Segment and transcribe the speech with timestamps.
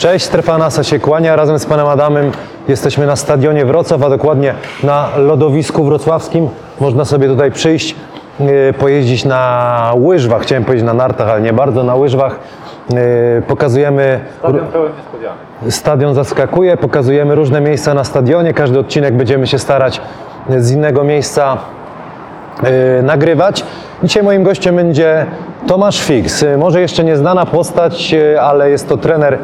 [0.00, 1.36] Cześć, Strefa NASA się kłania.
[1.36, 2.32] Razem z panem Adamem
[2.68, 6.48] jesteśmy na stadionie Wrocław, a dokładnie na lodowisku wrocławskim.
[6.80, 7.96] Można sobie tutaj przyjść,
[8.40, 10.42] yy, pojeździć na łyżwach.
[10.42, 12.36] Chciałem powiedzieć na nartach, ale nie bardzo, na łyżwach.
[12.90, 12.96] Yy,
[13.48, 15.38] Pokazujemy Stadion pełen niespodzianek.
[15.68, 18.54] Stadion zaskakuje, pokazujemy różne miejsca na stadionie.
[18.54, 20.00] Każdy odcinek będziemy się starać
[20.58, 21.56] z innego miejsca
[22.62, 22.68] yy,
[23.02, 23.64] nagrywać.
[24.02, 25.26] Dzisiaj moim gościem będzie
[25.66, 26.44] Tomasz Fix.
[26.58, 29.38] Może jeszcze nieznana postać, ale jest to trener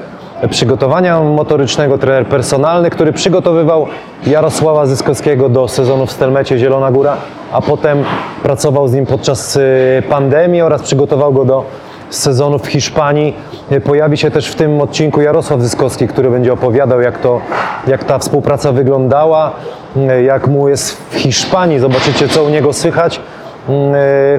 [0.51, 3.87] przygotowania motorycznego, trener personalny, który przygotowywał
[4.27, 7.17] Jarosława Zyskowskiego do sezonu w Stelmecie Zielona Góra,
[7.53, 8.05] a potem
[8.43, 9.62] pracował z nim podczas yy,
[10.11, 11.65] pandemii oraz przygotował go do
[12.11, 13.37] sezonu w Hiszpanii.
[13.71, 17.41] E, Pojawi się też w tym odcinku Jarosław Zyskowski, który będzie opowiadał, jak, to,
[17.87, 19.53] jak ta współpraca wyglądała,
[19.97, 21.79] e, jak mu jest w Hiszpanii.
[21.79, 23.21] Zobaczycie, co u niego słychać.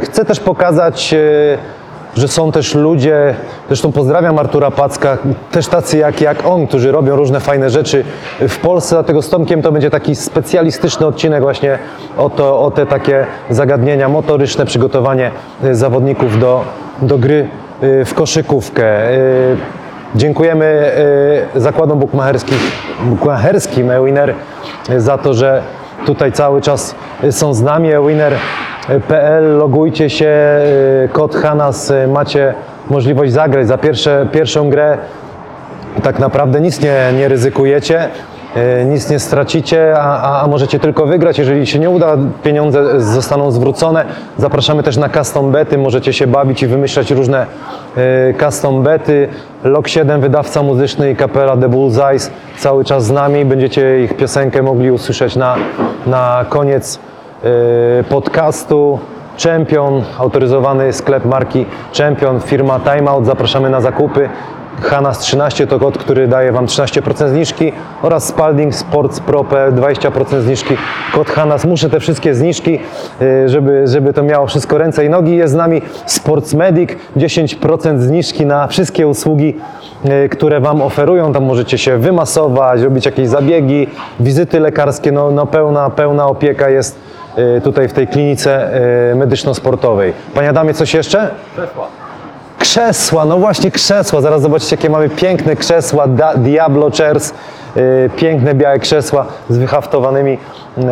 [0.02, 1.16] Chcę też pokazać,
[2.18, 3.36] że są też ludzie,
[3.68, 5.18] zresztą pozdrawiam Artura Packa,
[5.52, 8.04] też tacy jak, jak on, którzy robią różne fajne rzeczy
[8.40, 11.80] w Polsce, dlatego z Tomkiem to będzie taki specjalistyczny odcinek właśnie
[12.18, 15.32] o, to, o te takie zagadnienia motoryczne, przygotowanie
[15.64, 16.64] e, zawodników do,
[17.02, 17.50] do gry
[17.82, 18.86] e, w koszykówkę.
[18.86, 19.18] E,
[20.16, 20.92] Dziękujemy
[21.56, 22.58] zakładom bukmacherskim,
[23.04, 24.34] bukmacherskim Ewiner
[24.98, 25.62] za to, że
[26.06, 26.95] tutaj cały czas
[27.31, 27.94] są z nami.
[27.94, 32.54] Ewiner.pl, logujcie się, e, kod Hanas, e, macie
[32.89, 34.98] możliwość zagrać za pierwsze, pierwszą grę.
[36.04, 38.09] Tak naprawdę nic nie, nie ryzykujecie,
[38.86, 41.38] nic nie stracicie, a, a, a możecie tylko wygrać.
[41.38, 44.06] Jeżeli się nie uda, pieniądze zostaną zwrócone.
[44.38, 47.45] Zapraszamy też na custom bety, możecie się bawić i wymyślać różne
[47.98, 49.30] e, custom bety.
[49.64, 53.45] Lok 7, wydawca muzyczny i kapela The Bullseyes cały czas z nami.
[53.45, 55.56] Będziecie ich piosenkę mogli usłyszeć na,
[56.08, 57.00] na koniec
[57.44, 59.00] e, podcastu.
[59.44, 61.66] Champion, autoryzowany sklep marki
[61.98, 63.26] Champion, firma Timeout.
[63.26, 64.30] Zapraszamy na zakupy.
[64.82, 67.71] Hanas 13 to kod, który daje Wam 13% zniżki
[68.02, 70.77] oraz Spalding Sports Pro.pl 20% zniżki.
[71.14, 71.65] Kod Hanas.
[71.65, 72.80] Muszę te wszystkie zniżki,
[73.21, 75.36] y, żeby, żeby to miało wszystko ręce i nogi.
[75.36, 79.55] Jest z nami Sports Medic, 10% zniżki na wszystkie usługi,
[80.26, 81.33] y, które Wam oferują.
[81.33, 83.88] Tam możecie się wymasować, robić jakieś zabiegi,
[84.20, 85.11] wizyty lekarskie.
[85.11, 86.99] No, no pełna, pełna opieka jest
[87.58, 88.71] y, tutaj w tej klinice
[89.15, 90.14] medyczno-sportowej.
[90.33, 91.30] Panie Adamie, coś jeszcze?
[91.54, 92.07] Krzesła.
[92.60, 94.22] Krzesła, no właśnie krzesła.
[94.22, 97.34] Zaraz zobaczycie, jakie mamy piękne krzesła da, Diablo Chairs.
[97.76, 100.38] Yy, piękne białe krzesła z wyhaftowanymi
[100.78, 100.86] yy,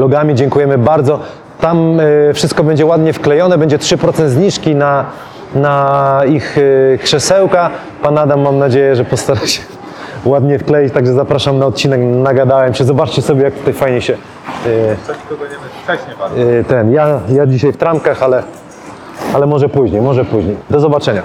[0.00, 0.34] logami.
[0.34, 1.20] Dziękujemy bardzo.
[1.60, 3.58] Tam yy, wszystko będzie ładnie wklejone.
[3.58, 5.04] Będzie 3% zniżki na,
[5.54, 7.70] na ich yy, krzesełka.
[8.02, 9.62] Pan Adam, mam nadzieję, że postara się
[10.24, 10.92] ładnie wkleić.
[10.92, 12.00] Także zapraszam na odcinek.
[12.00, 12.84] Nagadałem się.
[12.84, 16.36] Zobaczcie sobie, jak tutaj fajnie się yy, Coś tu będziemy wcześniej bardzo.
[16.38, 16.92] yy, ten.
[16.92, 18.42] Ja, ja dzisiaj w tramkach, ale,
[19.34, 20.56] ale może później, może później.
[20.70, 21.22] Do zobaczenia.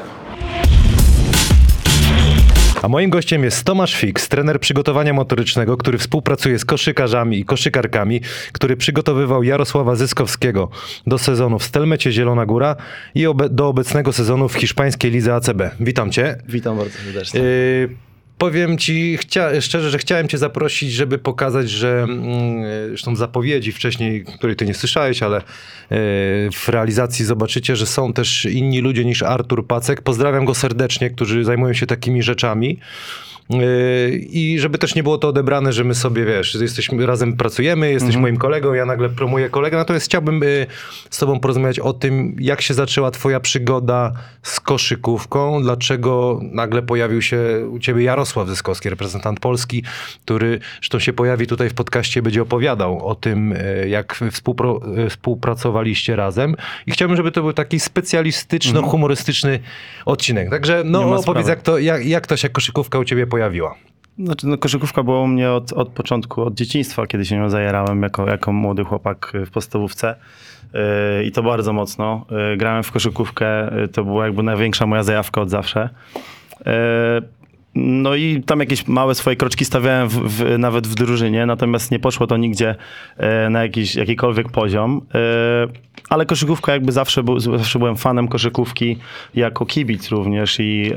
[2.82, 8.22] A moim gościem jest Tomasz Fix, trener przygotowania motorycznego, który współpracuje z koszykarzami i koszykarkami,
[8.52, 10.70] który przygotowywał Jarosława Zyskowskiego
[11.08, 12.76] do sezonu w Stelmecie Zielona Góra
[13.16, 15.62] i obe- do obecnego sezonu w hiszpańskiej lidze ACB.
[15.80, 16.38] Witam cię.
[16.50, 17.40] Witam bardzo serdecznie.
[17.40, 17.90] Yy,
[18.42, 24.26] powiem ci chcia- szczerze, że chciałem cię zaprosić, żeby pokazać, że mm, zresztą zapowiedzi wcześniej,
[24.26, 25.46] której ty nie słyszałeś, ale yy,
[26.52, 30.02] w realizacji zobaczycie, że są też inni ludzie niż Artur Pacek.
[30.02, 32.80] Pozdrawiam go serdecznie, którzy zajmują się takimi rzeczami.
[33.50, 37.92] Yy, I żeby też nie było to odebrane, że my sobie, wiesz, jesteśmy razem pracujemy,
[37.92, 40.68] jesteś moim kolegą, ja nagle promuję kolegę, natomiast chciałbym yy,
[41.10, 44.12] z tobą porozmawiać o tym, jak się zaczęła twoja przygoda
[44.44, 47.40] z koszykówką, dlaczego nagle pojawił się
[47.72, 49.84] u ciebie Jarosław Zyskowski, reprezentant Polski,
[50.26, 56.16] który zresztą się pojawi tutaj w podcaście, będzie opowiadał o tym, yy, jak współpro, współpracowaliście
[56.16, 56.56] razem.
[56.88, 59.60] I chciałbym, żeby to był taki specjalistyczno-humorystyczny
[60.06, 60.50] odcinek.
[60.50, 63.76] Także no opowiedz, jak to, jak, jak to się koszykówka u ciebie pojawiła?
[64.20, 68.04] Znaczy, no, koszykówka była u mnie od, od początku, od dzieciństwa, kiedy się nią zajarałem
[68.04, 70.16] jako, jako młody chłopak w podstawówce.
[70.74, 70.80] Yy,
[71.24, 72.26] I to bardzo mocno.
[72.32, 75.90] Yy, grałem w koszykówkę, yy, to była jakby największa moja zajawka od zawsze.
[76.66, 76.72] Yy,
[77.76, 82.00] No i tam jakieś małe swoje kroczki stawiałem w, w, nawet w drużynie, natomiast nie
[82.00, 82.76] poszło to nigdzie
[83.18, 85.02] e, na jakiś, jakikolwiek poziom.
[85.16, 85.20] E,
[86.10, 88.98] ale koszykówka jakby zawsze, był, zawsze byłem fanem koszykówki
[89.36, 90.92] jako kibic również i,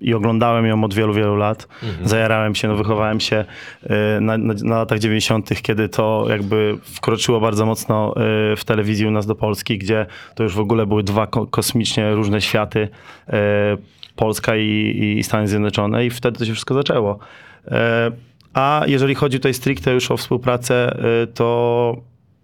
[0.00, 1.68] i oglądałem ją od wielu, wielu lat.
[2.04, 3.44] Zajarałem się, no, wychowałem się
[3.82, 9.06] e, na, na, na latach 90., kiedy to jakby wkroczyło bardzo mocno e, w telewizji
[9.06, 12.88] u nas do Polski, gdzie to już w ogóle były dwa ko- kosmicznie różne światy.
[13.28, 13.76] e,
[14.16, 17.18] Polska i, i Stany Zjednoczone i wtedy to się wszystko zaczęło.
[18.54, 20.96] A jeżeli chodzi tutaj stricte już o współpracę,
[21.34, 21.96] to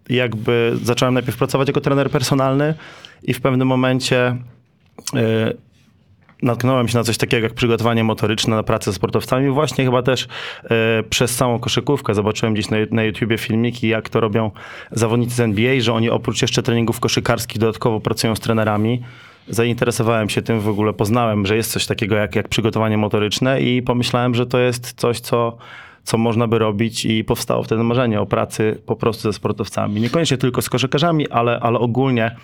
[0.08, 2.74] jakby zacząłem najpierw pracować jako trener personalny
[3.22, 4.36] i w pewnym momencie
[6.42, 9.50] natknąłem się na coś takiego jak przygotowanie motoryczne na pracę z sportowcami.
[9.50, 10.28] Właśnie chyba też
[10.64, 14.50] e, przez całą koszykówkę zobaczyłem gdzieś na, na YouTubie filmiki, jak to robią
[14.90, 19.02] zawodnicy z NBA, że oni oprócz jeszcze treningów koszykarskich dodatkowo pracują z trenerami.
[19.48, 23.82] Zainteresowałem się tym w ogóle, poznałem, że jest coś takiego jak, jak przygotowanie motoryczne i
[23.82, 25.56] pomyślałem, że to jest coś, co,
[26.04, 30.00] co można by robić i powstało wtedy marzenie o pracy po prostu ze sportowcami.
[30.00, 32.36] Niekoniecznie tylko z koszykarzami, ale, ale ogólnie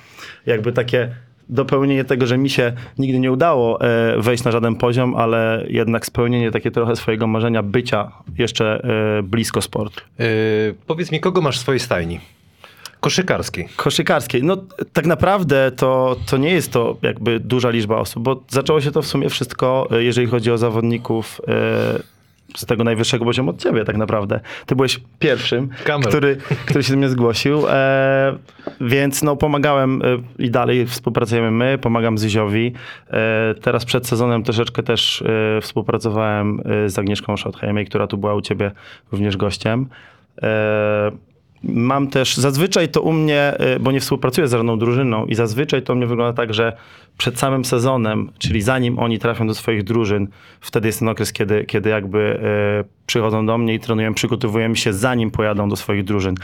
[0.46, 1.14] jakby takie
[1.48, 6.06] dopełnienie tego, że mi się nigdy nie udało e, wejść na żaden poziom, ale jednak
[6.06, 8.84] spełnienie takie trochę swojego marzenia bycia jeszcze
[9.18, 10.00] e, blisko sportu.
[10.18, 10.26] Yy,
[10.86, 12.20] powiedz mi, kogo masz w swojej stajni?
[13.00, 13.68] Koszykarskiej.
[13.76, 14.42] Koszykarskiej.
[14.42, 14.56] No
[14.92, 19.02] tak naprawdę to, to nie jest to jakby duża liczba osób, bo zaczęło się to
[19.02, 21.40] w sumie wszystko, jeżeli chodzi o zawodników
[22.56, 24.40] z tego najwyższego poziomu od ciebie tak naprawdę.
[24.66, 26.08] Ty byłeś pierwszym, Kamel.
[26.08, 28.36] który, który się do mnie zgłosił, e,
[28.80, 32.72] więc no pomagałem e, i dalej współpracujemy my, pomagam Zyziowi.
[33.10, 38.34] E, teraz przed sezonem troszeczkę też e, współpracowałem e, z Agnieszką Schottheimej, która tu była
[38.34, 38.70] u ciebie
[39.12, 39.86] również gościem.
[41.64, 45.82] Mam też, zazwyczaj to u mnie, y, bo nie współpracuję z żadną drużyną i zazwyczaj
[45.82, 46.76] to u mnie wygląda tak, że
[47.18, 50.28] przed samym sezonem, czyli zanim oni trafią do swoich drużyn,
[50.60, 52.40] wtedy jest ten okres, kiedy, kiedy jakby
[52.80, 56.34] y, przychodzą do mnie i trenują, przygotowujemy się zanim pojadą do swoich drużyn.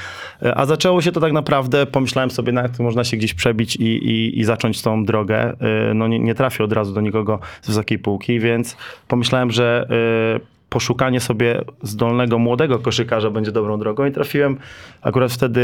[0.42, 3.76] Y, A zaczęło się to tak naprawdę, pomyślałem sobie, nawet to można się gdzieś przebić
[3.76, 5.56] i, i, i zacząć tą drogę.
[5.94, 8.76] No nie, nie trafię od razu do nikogo z wysokiej półki, więc
[9.08, 9.88] pomyślałem, że
[10.68, 14.58] poszukanie sobie zdolnego młodego koszykarza będzie dobrą drogą i trafiłem
[15.02, 15.60] akurat wtedy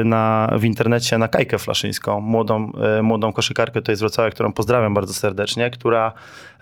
[0.00, 4.52] y, na, w internecie na Kajkę Flaszyńską, młodą, y, młodą koszykarkę tutaj z Wrocławia, którą
[4.52, 6.12] pozdrawiam bardzo serdecznie, która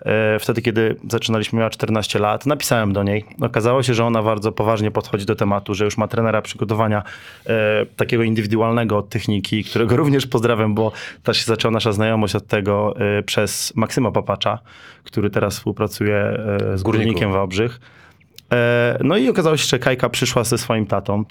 [0.01, 0.05] y,
[0.39, 3.25] wtedy, kiedy zaczynaliśmy, miała 14 lat, napisałem do niej.
[3.41, 7.03] Okazało się, że ona bardzo poważnie podchodzi do tematu, że już ma trenera przygotowania
[7.95, 10.91] takiego indywidualnego od techniki, którego również pozdrawiam, bo
[11.23, 12.95] też się zaczęła nasza znajomość od tego
[13.25, 14.59] przez Maksyma Papacza,
[15.03, 16.39] który teraz współpracuje
[16.75, 16.83] z.
[16.83, 17.79] Górnikiem Wałbrzych.
[18.53, 21.23] E, No i okazało się, że Kajka przyszła ze swoim tatą.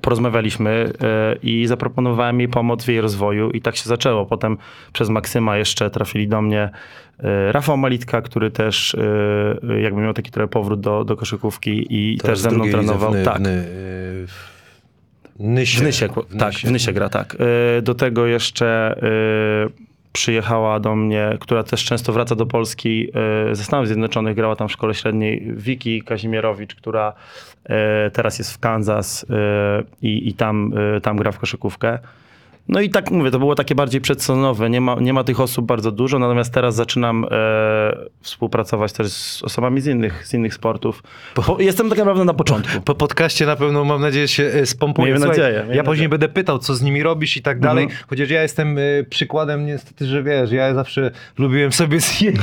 [0.00, 4.26] Porozmawialiśmy e, i zaproponowałem jej pomoc w jej rozwoju i tak się zaczęło.
[4.26, 4.58] Potem
[4.92, 6.70] przez Maksyma jeszcze trafili do mnie
[7.18, 12.18] e, Rafał Malitka, który też e, jakby miał taki trochę powrót do, do koszykówki i
[12.18, 13.12] też z ze mną trenował.
[13.12, 13.38] W, Ny- tak.
[13.38, 14.58] w, Ny- w
[15.38, 15.80] Nysie.
[15.80, 16.08] W Nysie,
[16.38, 17.36] tak, w Nysie gra, tak.
[17.82, 19.00] Do tego jeszcze
[20.18, 23.10] przyjechała do mnie, która też często wraca do Polski
[23.50, 27.12] e, ze Stanów Zjednoczonych, grała tam w szkole średniej, Wiki Kazimierowicz, która
[27.64, 30.72] e, teraz jest w Kansas e, i, i tam,
[31.02, 31.98] tam gra w koszykówkę.
[32.68, 35.66] No i tak mówię, to było takie bardziej przedsezonowe, nie ma, nie ma tych osób
[35.66, 37.28] bardzo dużo, natomiast teraz zaczynam e,
[38.22, 41.02] współpracować też z osobami z innych, z innych sportów.
[41.46, 42.80] Bo jestem tak naprawdę na początku.
[42.80, 45.06] Po podcaście na pewno, mam nadzieję, się e, spompuje.
[45.06, 46.08] Miejmy Słuchaj, nadzieję, miejmy ja później nadzieję.
[46.08, 48.02] będę pytał, co z nimi robisz i tak dalej, Mhm.
[48.08, 48.80] chociaż ja jestem e,
[49.10, 52.38] przykładem niestety, że wiesz, ja zawsze lubiłem sobie zjeść.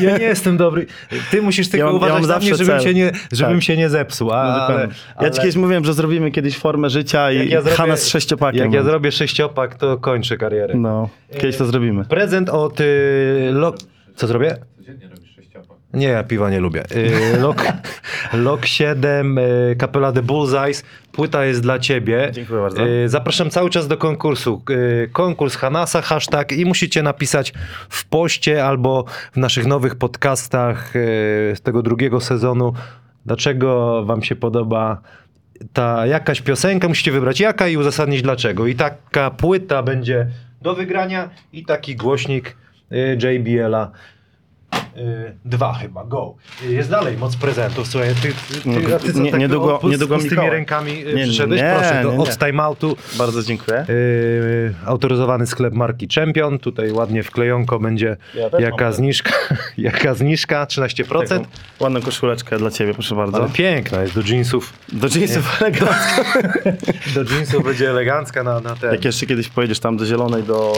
[0.00, 0.86] Ja nie jestem dobry.
[1.30, 2.80] Ty musisz tylko Ja mam- ja uważać mam na mnie, żebym, cel.
[2.80, 3.62] się nie, żebym Tak.
[3.64, 4.30] się nie zepsuł.
[4.32, 4.88] A, No, ale,
[5.20, 8.08] Ja ci kiedyś mówiłem, że zrobimy kiedyś formę życia i jak ja zrobię- Hanna z
[8.08, 8.60] sześciopakiem.
[8.60, 10.74] Jak ja zrobię sześciopak, to kończę karierę.
[10.74, 12.04] No, kiedyś to zrobimy.
[12.04, 13.76] Prezent od y, Lok...
[14.16, 14.56] Co zrobię?
[14.76, 15.78] Codziennie robisz sześciopak.
[15.94, 16.82] Nie, ja piwa nie lubię.
[16.96, 17.64] Y, Lok,
[18.32, 20.84] Lok 7, y, Kapela The Bullseyes.
[21.12, 22.28] Płyta jest dla ciebie.
[22.32, 22.86] Dziękuję bardzo.
[22.86, 24.62] Y, Zapraszam cały czas do konkursu.
[24.70, 27.52] Y, Konkurs Hanasa, hashtag i musicie napisać
[27.88, 30.98] w poście albo w naszych nowych podcastach y,
[31.54, 32.72] z tego drugiego sezonu,
[33.26, 35.00] dlaczego wam się podoba
[35.72, 38.66] ta jakaś piosenka, musicie wybrać jaka i uzasadnić dlaczego.
[38.66, 40.26] I taka płyta będzie
[40.62, 42.56] do wygrania i taki głośnik
[42.92, 43.90] y, JBL-a.
[44.96, 46.34] Y, Dwa chyba, go.
[46.64, 47.88] Y, Jest dalej moc prezentów.
[47.88, 50.50] Słuchaj, ty, ty, ty, No, a ty co, nie- tak niedługo- niedługo z tymi Mikołaj.
[50.50, 51.60] rękami y, Nie, przyszedłeś?
[51.60, 52.22] nie, Proszę, do, nie, nie.
[52.22, 52.96] od timeoutu.
[53.18, 53.84] Bardzo dziękuję.
[53.88, 56.58] Yy, autoryzowany sklep marki Champion.
[56.58, 58.92] Tutaj ładnie wklejonko będzie Ja też jaka mam.
[58.94, 59.32] zniżka,
[59.78, 61.28] jaka zniżka, 13%.
[61.28, 61.44] Taką
[61.80, 63.36] Ładną koszuleczkę dla ciebie, proszę bardzo.
[63.42, 64.72] Ale piękna jest do jeansów.
[64.92, 66.22] Do jeansów elegancko.
[67.14, 68.92] Do jeansów będzie elegancka na, na ten.
[68.92, 70.72] Jak jeszcze kiedyś pojedziesz tam do zielonej, do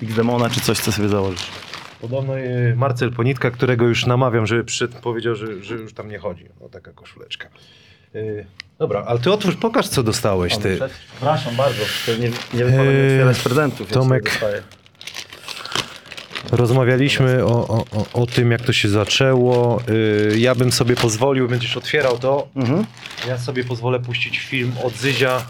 [0.00, 1.46] e, X-Demona czy coś, co sobie założysz.
[2.02, 6.18] Podobno yy, Marcel Ponitka, którego już namawiam, żeby przyszedł, powiedział, że, że już tam nie
[6.18, 6.48] chodzi.
[6.60, 7.48] O taka koszuleczka.
[8.14, 8.46] Yy,
[8.78, 10.78] dobra, ale ty otwórz, pokaż co dostałeś ty.
[11.12, 13.88] Przepraszam bardzo, to nie, nie wypada mi Eee, otwierać prezentów.
[13.90, 14.22] ja Tomek.
[14.28, 14.62] sobie dostaję.
[16.52, 19.82] Rozmawialiśmy o, o, o, o tym, jak to się zaczęło.
[20.36, 22.48] Ja bym sobie pozwolił, będziesz otwierał to.
[22.56, 22.84] Mhm.
[23.28, 25.46] Ja sobie pozwolę puścić film od Zyzia,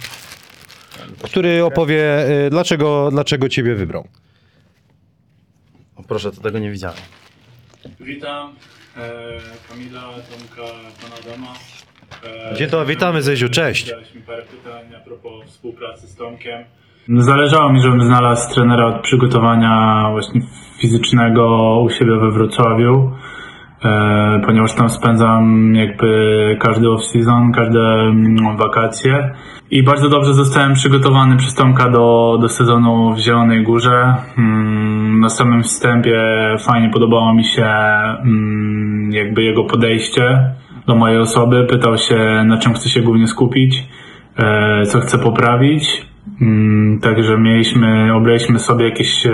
[1.22, 4.08] który opowie, y, dlaczego, dlaczego ciebie wybrał.
[6.12, 6.96] Proszę, to tego nie widziałem.
[8.00, 8.48] Witam
[8.96, 9.12] e,
[9.68, 11.52] Kamila, Tomka, pana Adama.
[12.52, 13.86] E, Dzień dobry, witamy, Zyziu, cześć.
[13.86, 16.64] Zadałeś mi parę pytań a propos współpracy z Tomkiem.
[17.08, 20.40] Zależało mi, żebym znalazł trenera od przygotowania właśnie
[20.80, 23.12] fizycznego u siebie we Wrocławiu,
[23.84, 29.34] e, ponieważ tam spędzam jakby każdy off-season, każde mm, wakacje
[29.70, 34.14] i bardzo dobrze zostałem przygotowany przez Tomka do, do sezonu w Zielonej Górze.
[34.38, 36.20] Mm, Na samym wstępie
[36.58, 40.52] fajnie podobało mi się mm, jakby jego podejście
[40.86, 41.66] do mojej osoby.
[41.70, 43.84] Pytał się, na czym chcę się głównie skupić,
[44.38, 46.06] e, co chcę poprawić.
[46.40, 49.32] Mm, Także mieliśmy, obraliśmy sobie jakieś e,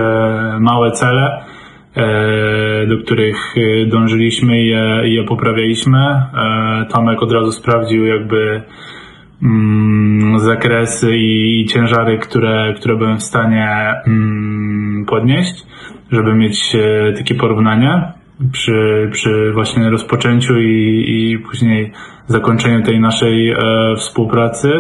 [0.61, 1.45] małe cele,
[1.97, 3.55] e, do których
[3.87, 6.23] dążyliśmy i je, je poprawialiśmy.
[6.91, 8.63] Tomek od razu sprawdził jakby
[10.37, 15.67] zakresy i ciężary, które, które byłem w stanie mm, podnieść,
[16.11, 18.13] żeby mieć e, takie porównanie
[18.53, 21.93] przy, przy właśnie rozpoczęciu i, i później
[22.27, 23.57] zakończeniu tej naszej e,
[23.97, 24.73] współpracy,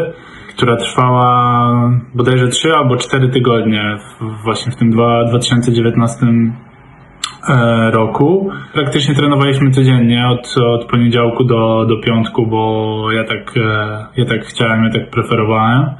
[0.48, 3.98] która trwała bodajże 3 albo 4 tygodnie
[4.44, 6.67] właśnie w tym dwa- 2019 e,
[7.90, 8.50] roku.
[8.74, 14.44] Praktycznie trenowaliśmy codziennie od, od poniedziałku do, do piątku, bo ja tak, e, ja tak
[14.44, 15.90] chciałem, ja tak preferowałem.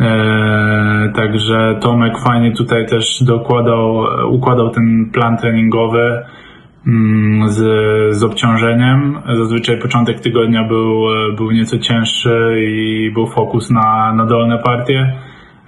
[0.00, 6.22] E, także Tomek fajnie tutaj też dokładał, e, układał ten plan treningowy
[6.86, 7.60] mm, z,
[8.16, 9.18] z obciążeniem.
[9.36, 15.12] Zazwyczaj początek tygodnia był, e, był nieco cięższy i był fokus na, na dolne partie,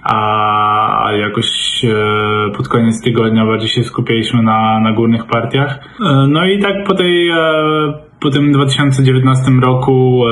[0.07, 5.79] a jakoś e, pod koniec tygodnia bardziej się skupialiśmy na, na górnych partiach.
[6.01, 7.37] E, No i tak po tej e,
[8.19, 10.23] po tym 2019 roku,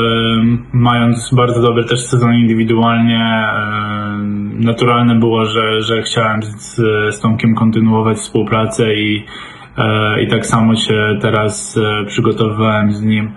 [0.74, 3.48] mając bardzo dobry też sezon indywidualnie,
[4.60, 6.75] naturalne było, że, że chciałem z,
[7.15, 9.25] z Tomkiem kontynuować współpracę i,
[10.24, 13.32] i tak samo się teraz przygotowywałem z nim.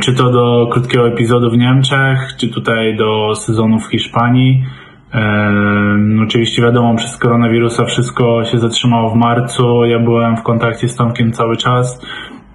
[0.00, 4.64] Czy to do krótkiego epizodu w Niemczech, czy tutaj do sezonu w Hiszpanii.
[6.22, 9.84] Oczywiście wiadomo, przez koronawirusa wszystko się zatrzymało w marcu.
[9.84, 12.00] Ja byłem w kontakcie z Tomkiem cały czas.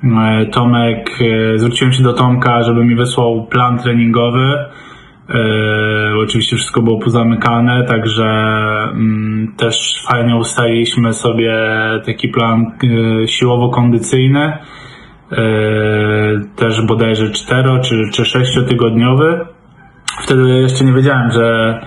[0.04, 4.56] E, Tomek, e, zwróciłem się do Tomka, żeby mi wysłał plan treningowy.
[5.30, 5.40] E,
[6.24, 8.26] oczywiście wszystko było pozamykane, także
[8.92, 11.58] mm, też fajnie ustaliliśmy sobie
[12.06, 12.66] taki plan
[13.26, 14.58] siłowo-kondycyjny.
[16.56, 19.46] Też bodajże 4 czy, czy 6 tygodniowy.
[20.22, 21.80] Wtedy jeszcze nie wiedziałem, że,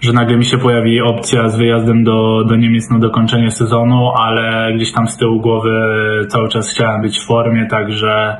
[0.00, 4.72] że nagle mi się pojawi opcja z wyjazdem do, do Niemiec na dokończenie sezonu, ale
[4.74, 5.70] gdzieś tam z tyłu głowy
[6.28, 8.36] cały czas chciałem być w formie, także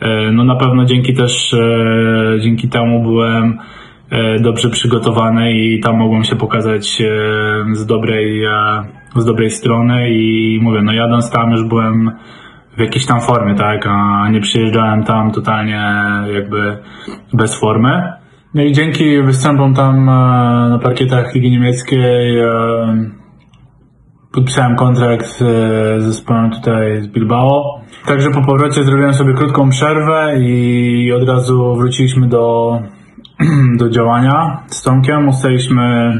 [0.00, 3.58] e, no na pewno dzięki też, e, dzięki temu byłem
[4.10, 7.02] e, dobrze przygotowany i tam mogłem się pokazać
[7.72, 8.42] z dobrej,
[9.16, 12.10] z dobrej strony i mówię, no jadąc tam już byłem
[12.76, 15.82] w jakiejś tam formie, tak, a nie przyjeżdżałem tam totalnie
[16.34, 16.76] jakby
[17.32, 18.19] bez formy.
[18.54, 20.12] No i dzięki występom tam e,
[20.70, 22.50] na parkietach Ligi Niemieckiej e,
[24.32, 25.36] podpisałem kontrakt e,
[26.00, 27.80] z zespołem tutaj z Bilbao.
[28.06, 32.78] Także po powrocie zrobiłem sobie krótką przerwę i od razu wróciliśmy do,
[33.80, 35.28] do działania z Tomkiem.
[35.28, 36.12] Ustaliliśmy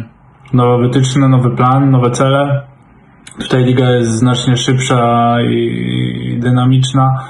[0.53, 2.63] nowe wytyczne, nowy plan, nowe cele.
[3.41, 7.25] Tutaj liga jest znacznie szybsza i dynamiczna.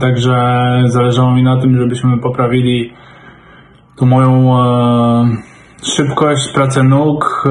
[0.00, 2.92] Także zależało mi na tym, żebyśmy poprawili
[4.02, 4.62] tą moją e,
[5.96, 7.50] szybkość, pracę nóg e,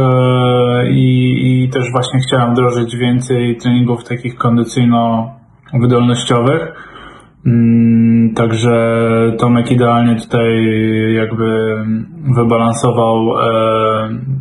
[0.92, 6.68] i, i też właśnie chciałem wdrożyć więcej treningów takich kondycyjno-wydolnościowych.
[7.46, 9.02] Mm, Także
[9.40, 10.66] Tomek idealnie tutaj
[11.16, 11.76] jakby
[12.36, 13.44] wybalansował e,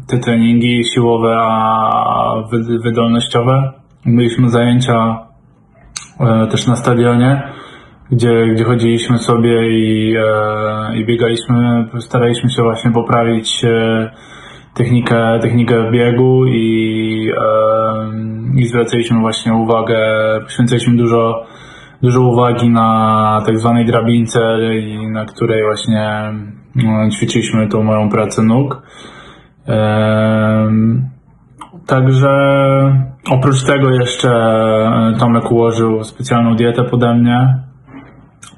[0.09, 3.73] te treningi siłowe, a wy- wydolnościowe.
[4.07, 5.19] Mieliśmy zajęcia
[6.51, 7.43] też na stadionie,
[8.13, 14.11] gdzie, gdzie chodziliśmy sobie i, e, i biegaliśmy, staraliśmy się właśnie poprawić e,
[14.75, 19.99] technikę, technikę biegu i, e, i zwracaliśmy właśnie uwagę,
[20.45, 21.47] poświęcaliśmy dużo,
[22.03, 26.33] dużo uwagi na tak zwanej drabince, i na której właśnie
[26.75, 28.83] no, ćwiczyliśmy tą moją pracę nóg.
[29.67, 31.11] Em,
[31.87, 32.31] Także
[33.31, 37.70] oprócz tego jeszcze e, Tomek ułożył specjalną dietę pode mnie.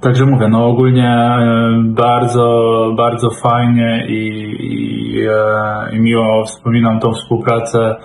[0.03, 4.27] Także mówię, no ogólnie e, bardzo, bardzo fajnie i,
[4.61, 7.97] i, e, i miło wspominam tą współpracę,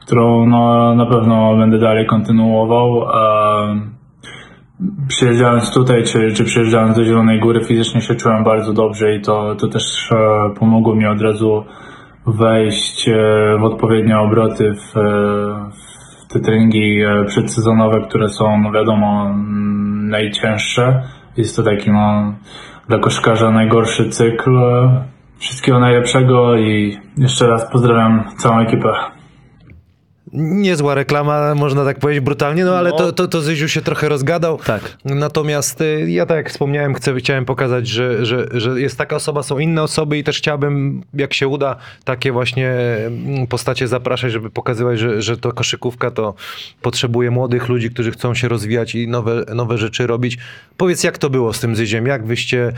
[0.00, 3.02] którą no, na pewno będę dalej kontynuował.
[3.02, 4.00] E,
[5.08, 9.54] Przyjeżdżając tutaj, czy, czy przyjeżdżając do Zielonej Góry, fizycznie się czułem bardzo dobrze i to,
[9.54, 10.10] to też
[10.58, 11.64] pomogło mi od razu
[12.26, 13.10] wejść
[13.60, 14.92] w odpowiednie obroty w,
[15.72, 19.34] w te treningi przedsezonowe, które są, no wiadomo,
[20.10, 21.02] najcięższe.
[21.40, 22.34] Jest to taki, no,
[22.88, 24.58] dla koszkarza najgorszy cykl,
[25.40, 28.92] Wszystkiego najlepszego i jeszcze raz pozdrawiam całą ekipę.
[30.32, 32.96] Niezła reklama, można tak powiedzieć brutalnie, no ale No.
[32.96, 34.58] to, to, to Zyziu się trochę rozgadał.
[34.58, 34.96] Tak.
[35.04, 39.42] Natomiast y, ja tak jak wspomniałem, chcę, chciałem pokazać, że, że, że jest taka osoba,
[39.42, 44.50] są inne osoby i też chciałbym, jak się uda, takie właśnie mm, postacie zapraszać, żeby
[44.50, 46.34] pokazywać, że, że to koszykówka to
[46.82, 50.38] potrzebuje młodych ludzi, którzy chcą się rozwijać i nowe, nowe rzeczy robić.
[50.76, 52.06] Powiedz, jak to było z tym Zyziem?
[52.06, 52.72] Jak wyście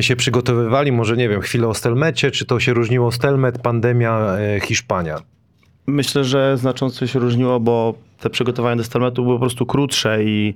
[0.00, 0.92] się przygotowywali?
[0.92, 5.35] Może, nie wiem, chwilę o Stelmecie, czy to się różniło Stelmet, pandemia, e, Hiszpania?
[5.86, 10.54] Myślę, że znacząco się różniło, bo te przygotowania do Stelmetu były po prostu krótsze i,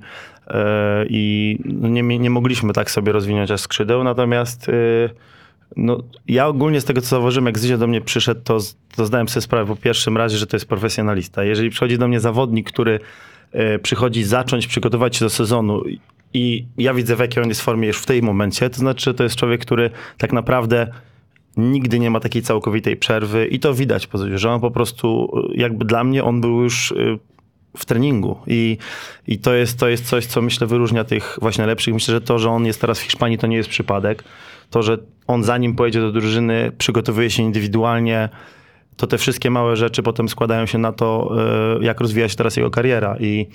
[0.48, 4.04] e, i no nie, nie mogliśmy tak sobie rozwinąć aż skrzydeł.
[4.04, 4.72] Natomiast e,
[5.76, 8.58] no, ja ogólnie z tego, co zauważyłem, jak Zyzia do mnie przyszedł, to,
[8.96, 11.44] to zdałem sobie sprawę po pierwszym razie, że to jest profesjonalista.
[11.44, 13.00] Jeżeli przychodzi do mnie zawodnik, który
[13.52, 15.82] e, przychodzi zacząć przygotować się do sezonu
[16.34, 19.14] i ja widzę, w jakiej on jest formie już w tej momencie, to znaczy, że
[19.14, 20.86] to jest człowiek, który tak naprawdę
[21.60, 25.84] nigdy nie ma takiej całkowitej przerwy i to widać że on po prostu, y, jakby
[25.84, 27.18] dla mnie, on był już y,
[27.76, 28.78] w treningu i,
[29.26, 31.94] i to, jest, to jest coś, co myślę wyróżnia tych właśnie lepszych.
[31.94, 34.24] Myślę, że to, że on jest teraz w Hiszpanii, to nie jest przypadek.
[34.70, 38.28] To, że on zanim pojedzie do drużyny, przygotowuje się indywidualnie,
[38.96, 41.32] to te wszystkie małe rzeczy potem składają się na to,
[41.80, 43.46] y, jak rozwija się teraz jego kariera i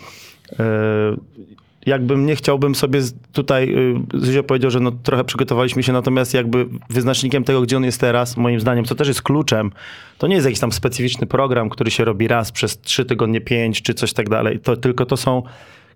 [1.86, 3.02] jakbym nie chciałbym sobie
[3.34, 3.76] tutaj,
[4.14, 8.02] y, Zuzio powiedział, że no, trochę przygotowaliśmy się, natomiast jakby wyznacznikiem tego, gdzie on jest
[8.02, 9.72] teraz, moim zdaniem, co też jest kluczem,
[10.18, 13.82] to nie jest jakiś tam specyficzny program, który się robi raz przez trzy tygodnie, pięć
[13.82, 15.44] czy coś tak dalej, to tylko to są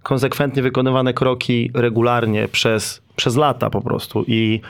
[0.03, 4.25] konsekwentnie wykonywane kroki regularnie przez, przez lata po prostu.
[4.27, 4.61] I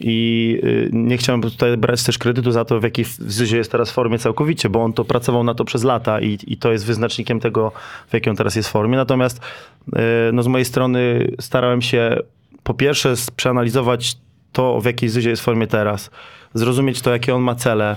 [0.00, 3.90] i y, nie chciałem tutaj brać też kredytu za to, w jakiej Zyzie jest teraz
[3.90, 7.40] formie całkowicie, bo on to pracował na to przez lata i, i to jest wyznacznikiem
[7.40, 7.72] tego,
[8.08, 8.96] w jakiej on teraz jest formie.
[8.96, 9.40] Natomiast
[9.88, 10.00] y,
[10.32, 12.16] no, z mojej strony starałem się
[12.62, 14.16] po pierwsze przeanalizować
[14.52, 16.10] to, w jakiej Zyzie jest formie teraz,
[16.54, 17.96] zrozumieć to, jakie on ma cele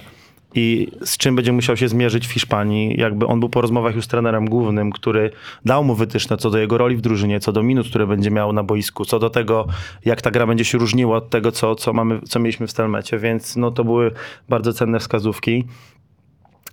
[0.55, 2.99] i z czym będzie musiał się zmierzyć w Hiszpanii.
[2.99, 5.31] Jakby on był po rozmowach już z trenerem głównym, który
[5.65, 8.53] dał mu wytyczne co do jego roli w drużynie, co do minut, które będzie miał
[8.53, 9.67] na boisku, co do tego,
[10.05, 13.19] jak ta gra będzie się różniła od tego, co, co, mamy, co mieliśmy w Stelmecie,
[13.19, 14.11] więc no, to były
[14.49, 15.63] bardzo cenne wskazówki.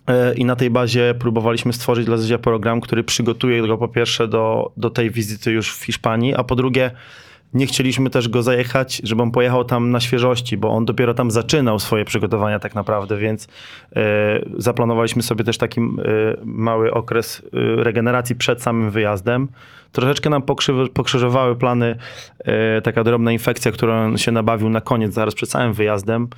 [0.06, 4.28] E, I na tej bazie próbowaliśmy stworzyć dla Zyzia program, który przygotuje go po pierwsze
[4.28, 6.90] do, do tej wizyty już w Hiszpanii, a po drugie
[7.54, 11.30] nie chcieliśmy też go zajechać, żeby on pojechał tam na świeżości, bo on dopiero tam
[11.30, 13.48] zaczynał swoje przygotowania tak naprawdę, więc
[13.96, 14.00] e,
[14.56, 15.84] zaplanowaliśmy sobie też taki e,
[16.44, 19.48] mały okres e, regeneracji przed samym wyjazdem.
[19.92, 20.42] Troszeczkę nam
[20.94, 21.96] pokrzyżowały plany
[22.84, 26.28] taka drobna infekcja, którą się nabawił na koniec, zaraz przed samym wyjazdem.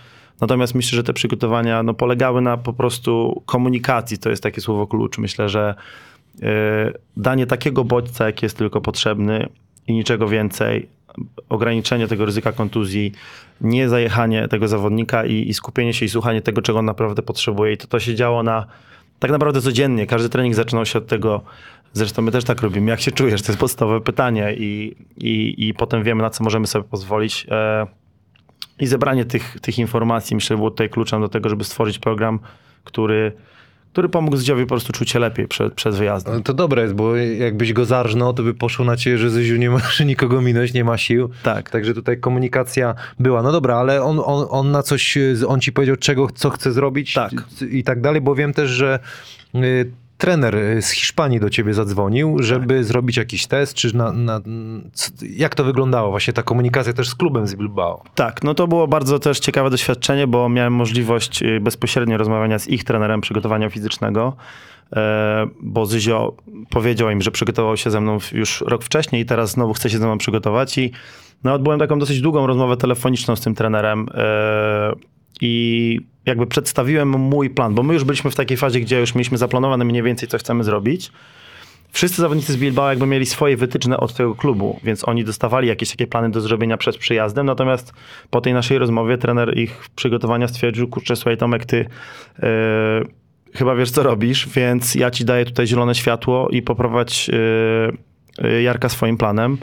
[0.41, 4.19] Natomiast myślę, że te przygotowania no, polegały na po prostu komunikacji.
[4.19, 5.19] To jest takie słowo klucz.
[5.19, 5.75] Myślę, że
[7.17, 9.49] danie takiego bodźca, jaki jest tylko potrzebny
[9.87, 10.89] i niczego więcej,
[11.49, 13.13] ograniczenie tego ryzyka kontuzji,
[13.61, 17.73] nie zajechanie tego zawodnika i, i skupienie się i słuchanie tego, czego on naprawdę potrzebuje.
[17.73, 18.67] I to, to się działo na
[19.19, 20.07] tak naprawdę codziennie.
[20.07, 21.43] Każdy trening zaczynał się od tego,
[21.93, 23.43] zresztą my też tak robimy, jak się czujesz?
[23.43, 27.47] To jest podstawowe pytanie i, i, i potem wiemy, na co możemy sobie pozwolić.
[27.51, 27.87] E,
[28.79, 32.39] i zebranie tych, tych informacji, myślę, było tutaj kluczem do tego, żeby stworzyć program,
[32.85, 33.33] który,
[33.97, 36.43] który pomógł Zdziowi po prostu czuć się lepiej przed, przed wyjazdem.
[36.43, 39.71] To dobre jest, bo jakbyś go zarżnął, to by poszło na ciebie, że Zyziu nie
[39.71, 41.31] może nikogo minąć, nie ma sił.
[41.43, 41.71] Tak.
[41.71, 43.43] Także tutaj komunikacja była.
[43.43, 47.15] No dobra, ale on, on, on na coś, on ci powiedział, czego, co chce zrobić
[47.15, 47.33] Tak.
[47.71, 48.99] i tak dalej, bo wiem też, że
[49.55, 54.41] y, trener y, z Hiszpanii do ciebie zadzwonił, żeby zrobić jakiś test, czy na, na,
[55.37, 56.11] jak to wyglądało?
[56.11, 58.03] Właśnie ta komunikacja też z klubem z Bilbao.
[58.15, 62.69] Tak, no to było bardzo też ciekawe doświadczenie, bo miałem możliwość y, bezpośrednio rozmawiania z
[62.69, 64.37] ich trenerem przygotowania fizycznego,
[64.97, 66.37] e, bo Zyzio
[66.71, 69.99] powiedział im, że przygotował się ze mną już rok wcześniej i teraz znowu chce się
[69.99, 70.93] ze mną przygotować i
[71.45, 74.93] no, odbyłem taką dosyć długą rozmowę telefoniczną z tym trenerem e,
[75.41, 79.39] i jakby przedstawiłem mój plan, bo my już byliśmy w takiej fazie, gdzie już mieliśmy
[79.39, 81.13] zaplanowane mniej więcej, co chcemy zrobić.
[81.93, 85.91] Wszyscy zawodnicy z Bilbao jakby mieli swoje wytyczne od tego klubu, więc oni dostawali jakieś
[85.91, 87.93] takie plany do zrobienia przed przyjazdem, natomiast
[88.31, 91.87] po tej naszej rozmowie trener ich przygotowania stwierdził, kurczę, słuchaj Tomek, ty
[92.43, 93.03] e,
[93.55, 97.31] chyba wiesz co robisz, więc ja ci daję tutaj zielone światło i poprowadź
[98.39, 99.59] e, Jarka swoim planem.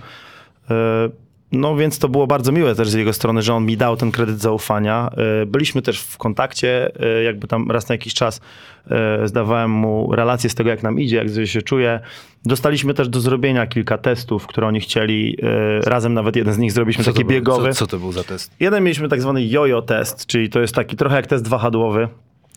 [0.70, 1.23] E,
[1.54, 4.12] no więc to było bardzo miłe też z jego strony, że on mi dał ten
[4.12, 5.10] kredyt zaufania.
[5.42, 8.42] E, Byliśmy też w kontakcie, e, jakby tam raz na jakiś czas
[8.92, 12.00] e, zdawałem mu relację z tego, jak nam idzie, jak się czuje.
[12.46, 15.38] Dostaliśmy też do zrobienia kilka testów, które oni chcieli.
[15.84, 17.70] Razem nawet jeden z nich zrobiliśmy taki to był, biegowy.
[17.70, 18.52] Co, co to był za test?
[18.60, 22.08] Jeden mieliśmy tak zwany jojo test, czyli to jest taki trochę jak test wahadłowy,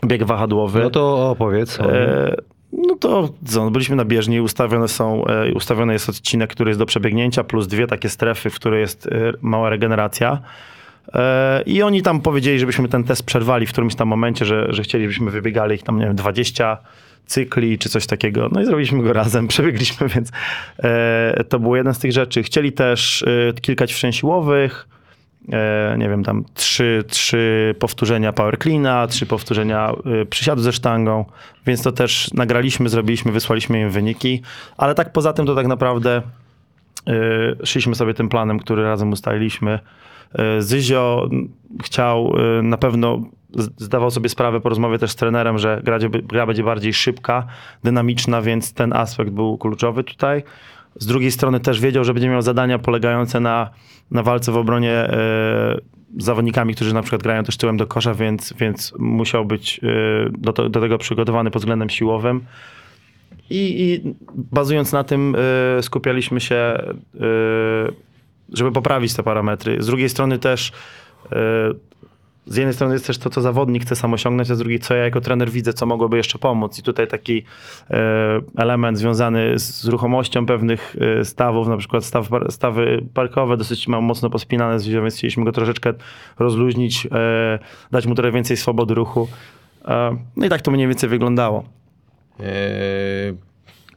[0.04, 0.80] bieg wahadłowy.
[0.80, 1.80] No to opowiedz.
[1.80, 2.37] E,
[2.76, 6.86] no to co, byliśmy na bieżni, ustawione są, e, ustawiony jest odcinek, który jest do
[6.86, 9.10] przebiegnięcia, plus dwie takie strefy, w której jest e,
[9.40, 10.38] mała regeneracja.
[11.14, 14.82] E, I oni tam powiedzieli, żebyśmy ten test przerwali w którymś tam momencie, że, że
[14.82, 16.78] chcieli, żebyśmy wybiegali ich tam, nie wiem, 20
[17.26, 18.48] cykli czy coś takiego.
[18.52, 20.30] No i zrobiliśmy go razem, przebiegliśmy, więc
[21.48, 22.42] to było jeden z tych rzeczy.
[22.42, 23.24] Chcieli też
[23.62, 24.88] kilka ćwiczeń siłowych,
[25.98, 31.24] nie wiem, tam trzy, trzy powtórzenia power cleana, trzy powtórzenia e, przysiadu ze sztangą,
[31.66, 34.42] więc to też nagraliśmy, zrobiliśmy, wysłaliśmy im wyniki,
[34.76, 36.22] ale tak poza tym to tak naprawdę
[37.06, 39.78] e, szliśmy sobie tym planem, który razem ustaliliśmy.
[40.35, 41.28] E, Zyzio
[41.85, 43.22] chciał e, na pewno,
[43.76, 47.46] zdawał sobie sprawę po rozmowie też z trenerem, że gra, gra będzie bardziej szybka,
[47.85, 50.42] dynamiczna, więc ten aspekt był kluczowy tutaj.
[50.98, 53.70] Z drugiej strony też wiedział, że będzie miał zadania polegające na,
[54.11, 55.80] na walce w obronie e,
[56.18, 60.52] zawodnikami, którzy na przykład grają też tyłem do kosza, więc, więc musiał być e, do,
[60.52, 62.44] to, do tego przygotowany pod względem siłowym.
[63.50, 65.37] I, I bazując na tym
[65.78, 66.78] y, skupialiśmy się,
[68.52, 69.82] żeby poprawić te parametry.
[69.82, 70.72] Z drugiej strony też
[72.46, 74.94] z jednej strony jest też to, co zawodnik chce sam osiągnąć, a z drugiej, co
[74.94, 76.78] ja jako trener widzę, co mogłoby jeszcze pomóc.
[76.78, 77.94] I tutaj taki y,
[78.56, 84.30] element związany z ruchomością pewnych y, stawów, na przykład staw, stawy parkowe dosyć ma mocno
[84.30, 85.92] pospinane, więc chcieliśmy go troszeczkę
[86.38, 87.11] rozluźnić, y,
[87.90, 89.28] dać mu trochę więcej swobody ruchu.
[90.37, 91.64] No i tak to mniej więcej wyglądało.
[92.40, 92.46] Eee,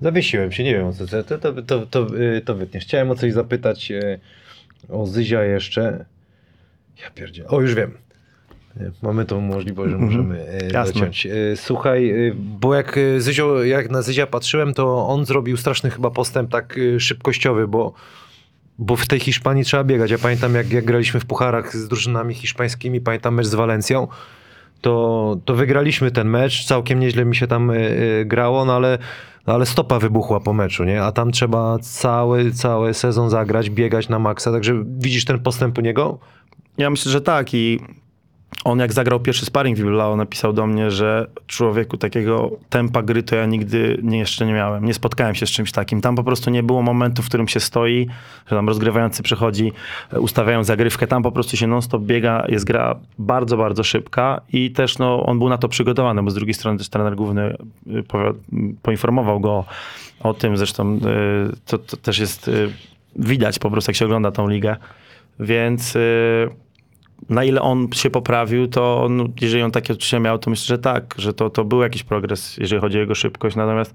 [0.02, 1.08] zawiesiłem się, nie wiem co.
[1.08, 2.08] To, to, to, to,
[2.46, 2.84] to, wytniesz.
[2.84, 4.20] Chciałem o coś zapytać e,
[4.90, 6.06] o Zyzia jeszcze.
[7.04, 7.48] Ja pierdzie.
[7.48, 8.09] O, już wiem.
[8.78, 10.94] E, Mamy tą możliwość, że możemy e, Jasne.
[10.94, 11.26] zaciąć.
[11.26, 16.52] E, Słuchaj, bo jak Zyzio, jak na Zyzia patrzyłem, to on zrobił straszny chyba postęp
[16.52, 17.94] tak szybkościowy, bo
[18.80, 20.12] bo w tej Hiszpanii trzeba biegać.
[20.12, 24.08] Ja pamiętam, jak, jak graliśmy w pucharach z drużynami hiszpańskimi, pamiętam mecz z Walencją,
[24.82, 27.76] to, to wygraliśmy ten mecz, całkiem nieźle mi się tam y,
[28.22, 28.98] y, grało, no ale,
[29.48, 31.04] no ale stopa wybuchła po meczu, nie?
[31.04, 35.82] A tam trzeba cały, cały sezon zagrać, biegać na maksa, także widzisz ten postęp u
[35.82, 36.20] niego?
[36.78, 37.80] Ja myślę, że tak i
[38.64, 43.24] on jak zagrał pierwszy sparring w Bilbao, napisał do mnie, że człowieku takiego tempa gry
[43.24, 44.86] to ja nigdy nie, jeszcze nie miałem.
[44.86, 46.02] Nie spotkałem się z czymś takim.
[46.02, 48.08] Tam po prostu nie było momentu, w którym się stoi,
[48.48, 49.72] że tam rozgrywający przychodzi,
[50.14, 51.08] e, ustawiają zagrywkę.
[51.08, 55.40] Tam po prostu się non-stop biega, jest gra bardzo, bardzo szybka i też no, on
[55.40, 58.04] był na to przygotowany, bo z drugiej strony też trener główny y,
[58.82, 59.66] poinformował go
[60.20, 60.58] o tym.
[60.58, 61.00] Zresztą y,
[61.66, 62.70] to, to też jest y,
[63.16, 64.76] widać po prostu, jak się ogląda tą ligę.
[65.40, 65.98] Więc
[67.30, 70.78] na ile on się poprawił, to no, jeżeli on takie odczucia miał, to myślę, że
[70.78, 73.56] tak, że to, to był jakiś progres, jeżeli chodzi o jego szybkość.
[73.56, 73.94] Natomiast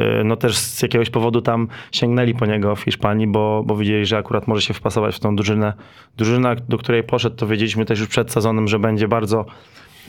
[0.00, 4.06] y, no też z jakiegoś powodu tam sięgnęli po niego w Hiszpanii, bo, bo widzieli,
[4.06, 5.72] że akurat może się wpasować w tą drużynę.
[6.16, 9.46] Drużyna, do której poszedł, to wiedzieliśmy też już przed sezonem, że będzie bardzo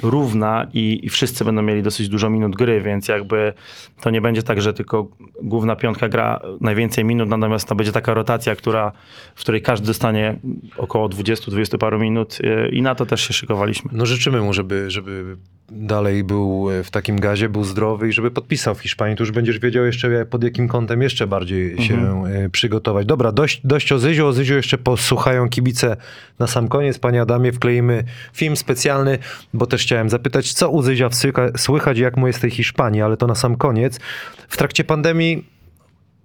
[0.04, 3.54] równa i, i wszyscy będą mieli dosyć dużo minut gry, więc jakby
[4.02, 5.08] to nie będzie tak, że tylko
[5.42, 8.92] główna piątka gra najwięcej minut, natomiast to będzie taka rotacja, która,
[9.36, 10.40] w której każdy dostanie
[10.78, 13.92] około 20-20 paru minut y, i na to też się szykowaliśmy.
[13.94, 15.38] No życzymy mu, żeby, żeby
[15.70, 19.18] dalej był w takim gazie, był zdrowy i żeby podpisał w Hiszpanii.
[19.18, 23.06] Tu już będziesz wiedział jeszcze pod jakim kątem jeszcze bardziej się e, przygotować.
[23.06, 24.28] Dobra, dość, dość o Zyziu.
[24.28, 25.98] O Zyziu jeszcze posłuchają kibice
[26.40, 27.00] na sam koniec.
[27.00, 29.18] Panie Adamie, wkleimy film specjalny,
[29.54, 31.10] bo też chciałem zapytać, co u Zyzia
[31.58, 34.00] słychać, jak mu jest w tej Hiszpanii, ale to na sam koniec.
[34.48, 35.46] W trakcie pandemii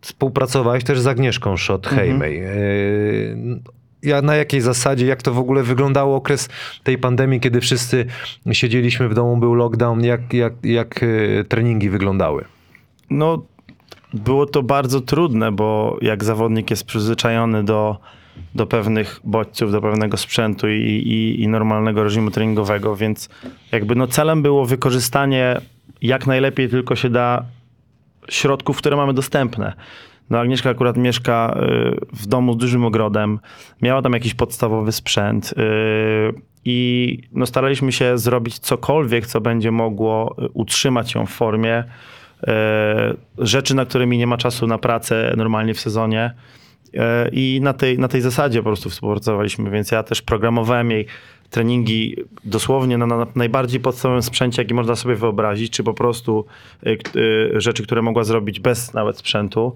[0.01, 2.41] współpracowałeś też z Agnieszką Schott-Heimej.
[2.41, 2.51] E,
[4.03, 6.49] Ja, na jakiej zasadzie, jak to w ogóle wyglądało okres
[6.85, 8.07] tej pandemii, kiedy wszyscy
[8.53, 12.45] siedzieliśmy w domu, był lockdown, jak, jak, jak e, treningi wyglądały?
[13.11, 13.43] No,
[14.15, 17.99] było to bardzo trudne, bo jak zawodnik jest przyzwyczajony do,
[18.55, 23.29] do pewnych bodźców, do pewnego sprzętu i, i, i normalnego reżimu treningowego, więc
[23.73, 25.61] jakby no celem było wykorzystanie
[26.03, 27.45] jak najlepiej tylko się da
[28.29, 29.73] środków, które mamy dostępne.
[30.31, 31.59] No Agnieszka akurat mieszka
[32.13, 33.39] y, w domu z dużym ogrodem,
[33.83, 35.55] miała tam jakiś podstawowy sprzęt y,
[36.65, 41.85] i no staraliśmy się zrobić cokolwiek, co będzie mogło y, utrzymać ją w formie.
[43.39, 46.35] Rzeczy, na którymi nie ma czasu na pracę normalnie w sezonie.
[47.33, 51.07] I na tej, na tej zasadzie po prostu współpracowaliśmy, więc ja też programowałem jej
[51.51, 56.45] treningi dosłownie na, na najbardziej podstawowym sprzęcie, jaki można sobie wyobrazić, czy po prostu
[56.87, 59.75] y, y, rzeczy, które mogła zrobić bez nawet sprzętu.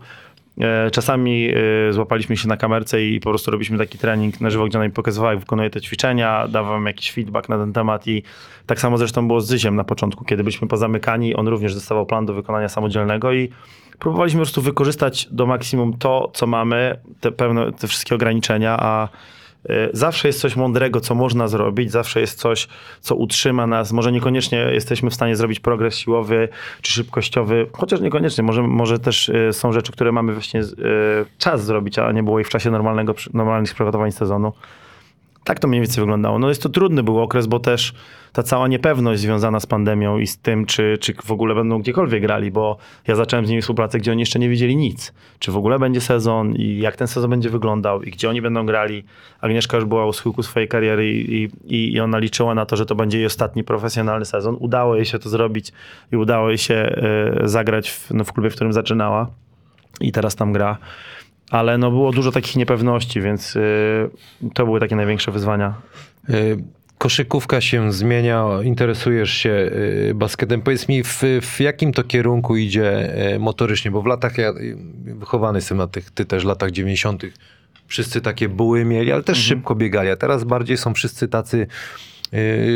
[0.61, 1.49] E, Czasami
[1.89, 4.87] e, złapaliśmy się na kamerce i po prostu robiliśmy taki trening na żywo, gdzie ona
[4.87, 8.23] mi pokazywała, jak wykonuje te ćwiczenia, dawałem jakiś feedback na ten temat i
[8.67, 12.27] tak samo zresztą było z Zyziem na początku, kiedy byliśmy pozamykani, on również dostawał plan
[12.27, 13.49] do wykonania samodzielnego i
[13.99, 19.09] próbowaliśmy po prostu wykorzystać do maksimum to, co mamy, te pewne, te wszystkie ograniczenia, a
[19.93, 22.69] Zawsze jest coś mądrego, co można zrobić, zawsze jest coś,
[23.01, 23.93] co utrzyma nas.
[23.93, 26.49] Może niekoniecznie jesteśmy w stanie zrobić progres siłowy
[26.83, 28.45] czy szybkościowy, chociaż niekoniecznie.
[28.45, 30.65] Może, może też e, są rzeczy, które mamy właśnie e,
[31.39, 34.53] czas zrobić, a nie było ich w czasie normalnego, normalnych przygotowań sezonu.
[35.45, 36.39] Tak to mniej więcej wyglądało.
[36.39, 37.95] No jest to trudny był okres, bo też
[38.33, 42.23] ta cała niepewność związana z pandemią i z tym, czy, czy w ogóle będą gdziekolwiek
[42.23, 42.77] grali, bo
[43.07, 45.13] ja zacząłem z nimi współpracę, gdzie oni jeszcze nie wiedzieli nic.
[45.39, 48.67] Czy w ogóle będzie sezon i jak ten sezon będzie wyglądał i gdzie oni będą
[48.67, 49.05] grali.
[49.41, 52.87] Agnieszka już była u schyłku swojej kariery i, i, i ona liczyła na to, że
[52.87, 54.57] to będzie jej ostatni profesjonalny sezon.
[54.61, 55.73] Udało jej się to zrobić
[56.13, 59.31] i udało jej się e, zagrać w, no, w klubie, w którym zaczynała
[60.01, 60.79] i teraz tam gra.
[61.51, 64.11] Ale no było dużo takich niepewności, więc y,
[64.55, 65.75] to były takie największe wyzwania.
[66.31, 66.57] Y,
[66.99, 70.63] Koszykówka się zmienia, interesujesz się y, basketem.
[70.63, 73.91] Powiedz mi, w, w jakim to kierunku idzie motorycznie?
[73.91, 74.53] Bo w latach, ja
[75.05, 77.23] wychowany jestem na tych, ty też latach 90.
[77.87, 80.11] Wszyscy takie buły mieli, ale też szybko biegali.
[80.11, 81.67] A teraz bardziej są wszyscy tacy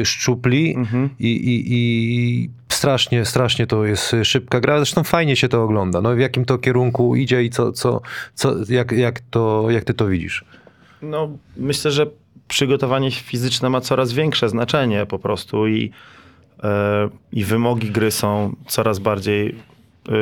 [0.05, 0.77] szczupli
[1.19, 4.77] i, i, i strasznie, strasznie to jest szybka gra.
[4.77, 6.01] Zresztą fajnie się to ogląda.
[6.01, 8.01] No, w jakim to kierunku idzie i co, co,
[8.35, 10.45] co, jak, jak, to, jak ty to widzisz?
[11.03, 12.07] No, myślę, że
[12.49, 15.91] przygotowanie fizyczne ma coraz większe znaczenie po prostu i,
[16.63, 20.13] e, i wymogi gry są coraz bardziej e,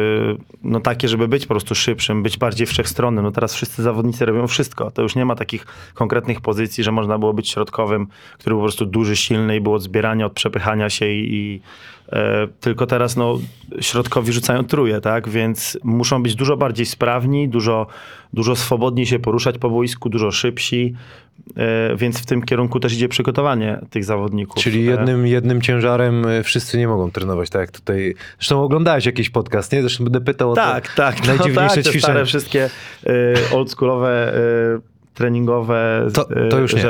[0.63, 3.25] no takie, żeby być po prostu szybszym, być bardziej wszechstronnym.
[3.25, 4.91] No teraz wszyscy zawodnicy robią wszystko.
[4.91, 8.07] To już nie ma takich konkretnych pozycji, że można było być środkowym,
[8.39, 11.61] który był po prostu duży, silny i było od zbierania, od przepychania się i, i
[12.61, 13.39] tylko teraz no,
[13.81, 15.29] środkowi rzucają truje, tak?
[15.29, 17.87] Więc muszą być dużo bardziej sprawni, dużo,
[18.33, 20.95] dużo swobodniej się poruszać po boisku, dużo szybsi.
[21.57, 24.63] E, więc w tym kierunku też idzie przygotowanie tych zawodników.
[24.63, 28.15] Czyli E, jednym, jednym ciężarem wszyscy nie mogą trenować, tak jak tutaj.
[28.39, 29.81] Zresztą oglądałeś jakiś podcast, nie?
[29.81, 30.97] Zresztą będę pytał o Tak, to.
[30.97, 31.21] tak.
[31.21, 32.71] No Najdziwniejsze tak, te stare wszystkie
[33.53, 34.33] oldschoolowe,
[35.15, 36.83] treningowe To- to już nie.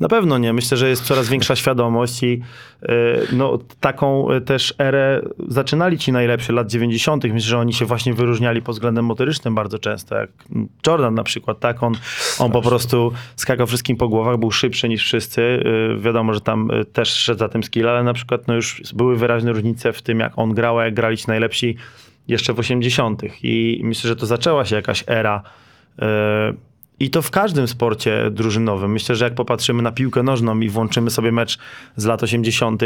[0.00, 0.52] Na pewno nie.
[0.52, 2.42] Myślę, że jest coraz większa świadomość i
[2.82, 2.88] y,
[3.32, 7.24] no, taką y, też erę zaczynali ci najlepsi lat 90.
[7.24, 10.30] Myślę, że oni się właśnie wyróżniali pod względem motorycznym bardzo często, jak
[10.86, 11.82] Jordan na przykład, tak?
[11.82, 11.94] On,
[12.38, 15.42] on po prostu skakał wszystkim po głowach, był szybszy niż wszyscy.
[15.42, 19.16] Y, wiadomo, że tam też szedł za tym skill, ale na przykład no już były
[19.16, 21.76] wyraźne różnice w tym, jak on grał, a jak grali ci najlepsi
[22.28, 23.22] jeszcze w 80.
[23.42, 25.42] I myślę, że to zaczęła się jakaś era.
[27.00, 28.92] I to w każdym sporcie drużynowym.
[28.92, 31.58] Myślę, że jak popatrzymy na piłkę nożną i włączymy sobie mecz
[31.96, 32.82] z lat 80.,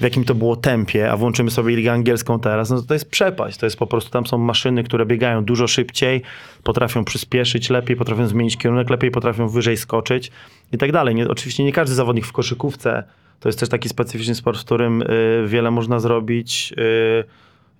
[0.00, 3.10] w jakim to było tempie, a włączymy sobie ligę angielską teraz, no to to jest
[3.10, 3.56] przepaść.
[3.56, 6.22] To jest po prostu, tam są maszyny, które biegają dużo szybciej,
[6.62, 10.30] potrafią przyspieszyć lepiej, potrafią zmienić kierunek lepiej, potrafią wyżej skoczyć
[10.72, 11.14] i tak dalej.
[11.14, 13.04] Nie, oczywiście nie każdy zawodnik w koszykówce
[13.40, 17.24] to jest też taki specyficzny sport, w którym y, wiele można zrobić y,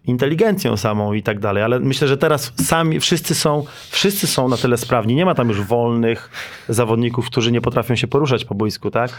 [0.05, 4.57] inteligencją samą i tak dalej, ale myślę, że teraz sami wszyscy są, wszyscy są na
[4.57, 5.15] tyle sprawni.
[5.15, 6.31] Nie ma tam już wolnych
[6.69, 9.11] zawodników, którzy nie potrafią się poruszać po boisku, tak?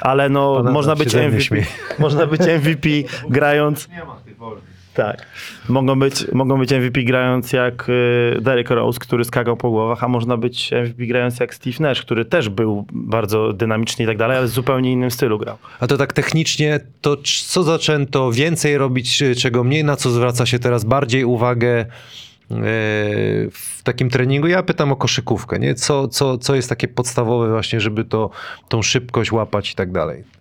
[0.00, 1.56] Ale no, Pana można być MVP,
[1.98, 2.88] można być MVP
[3.28, 4.69] grając Nie ma tych wolnych.
[4.94, 5.26] Tak.
[5.68, 10.08] Mogą być, mogą być MVP grając jak y, Derek Rose, który skakał po głowach, a
[10.08, 14.36] można być MVP grając jak Steve Nash, który też był bardzo dynamiczny i tak dalej,
[14.36, 15.56] ale w zupełnie innym stylu grał.
[15.80, 20.46] A to tak technicznie, to co zaczęto więcej robić, czy czego mniej, na co zwraca
[20.46, 21.86] się teraz bardziej uwagę e,
[23.50, 24.46] w takim treningu?
[24.46, 25.74] Ja pytam o koszykówkę, nie?
[25.74, 28.30] Co, co, co jest takie podstawowe właśnie, żeby to,
[28.68, 30.39] tą szybkość łapać i tak dalej?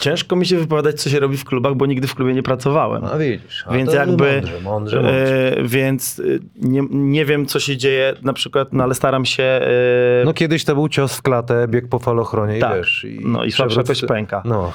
[0.00, 3.04] Ciężko mi się wypowiadać, co się robi w klubach, bo nigdy w klubie nie pracowałem.
[3.04, 4.34] A widzisz, a Więc jakby.
[4.34, 5.56] Mądrze, mądrze, mądrze.
[5.56, 6.22] E, więc e,
[6.68, 9.42] nie, nie wiem, co się dzieje na przykład, no ale staram się.
[9.42, 12.72] E, No kiedyś to był cios w klatę, bieg po falochronie Tak.
[12.72, 13.06] i wiesz.
[13.20, 14.42] No i słabsza jakoś pęka.
[14.44, 14.72] No.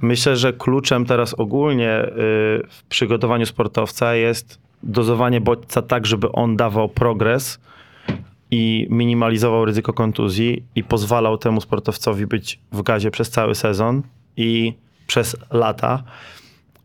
[0.00, 2.10] Myślę, że kluczem teraz ogólnie e,
[2.68, 7.60] w przygotowaniu sportowca jest dozowanie bodźca tak, żeby on dawał progres
[8.50, 14.02] i minimalizował ryzyko kontuzji i pozwalał temu sportowcowi być w gazie przez cały sezon
[14.38, 14.74] i
[15.06, 16.02] przez lata.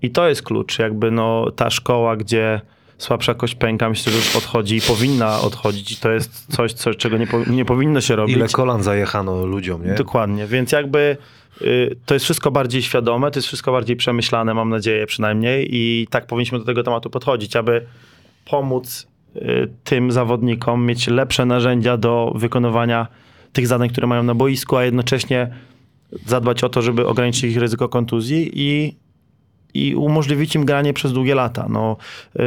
[0.01, 2.61] I to jest klucz, jakby no ta szkoła, gdzie
[2.97, 6.93] słabsza kość pęka, myślę, że już odchodzi i powinna odchodzić i to jest coś, co,
[6.93, 8.35] czego nie, po, nie powinno się robić.
[8.35, 9.93] Ile kolan zajechano ludziom, nie?
[9.93, 11.17] Dokładnie, więc jakby
[11.61, 16.07] y, to jest wszystko bardziej świadome, to jest wszystko bardziej przemyślane, mam nadzieję przynajmniej i
[16.09, 17.85] tak powinniśmy do tego tematu podchodzić, aby
[18.45, 23.07] pomóc y, tym zawodnikom mieć lepsze narzędzia do wykonywania
[23.53, 25.53] tych zadań, które mają na boisku, a jednocześnie
[26.26, 28.97] zadbać o to, żeby ograniczyć ich ryzyko kontuzji i,
[29.73, 31.67] i umożliwić im granie przez długie lata.
[31.69, 31.97] No,
[32.36, 32.41] y,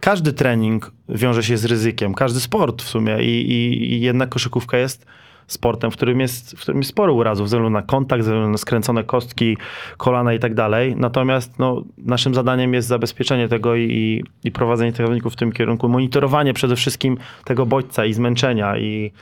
[0.00, 4.78] każdy trening wiąże się z ryzykiem, każdy sport w sumie i, i, i jednak koszykówka
[4.78, 5.06] jest
[5.46, 8.50] sportem, w którym jest, w którym jest sporo urazów, ze względu na kontakt, ze względu
[8.50, 9.56] na skręcone kostki,
[9.96, 10.96] kolana i tak dalej.
[10.96, 15.88] Natomiast no, naszym zadaniem jest zabezpieczenie tego i, i prowadzenie tych zawodników w tym kierunku,
[15.88, 19.12] monitorowanie przede wszystkim tego bodźca i zmęczenia i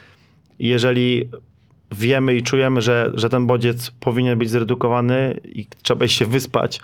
[0.59, 1.29] jeżeli
[1.92, 6.81] wiemy i czujemy, że, że ten bodziec powinien być zredukowany i trzeba się wyspać,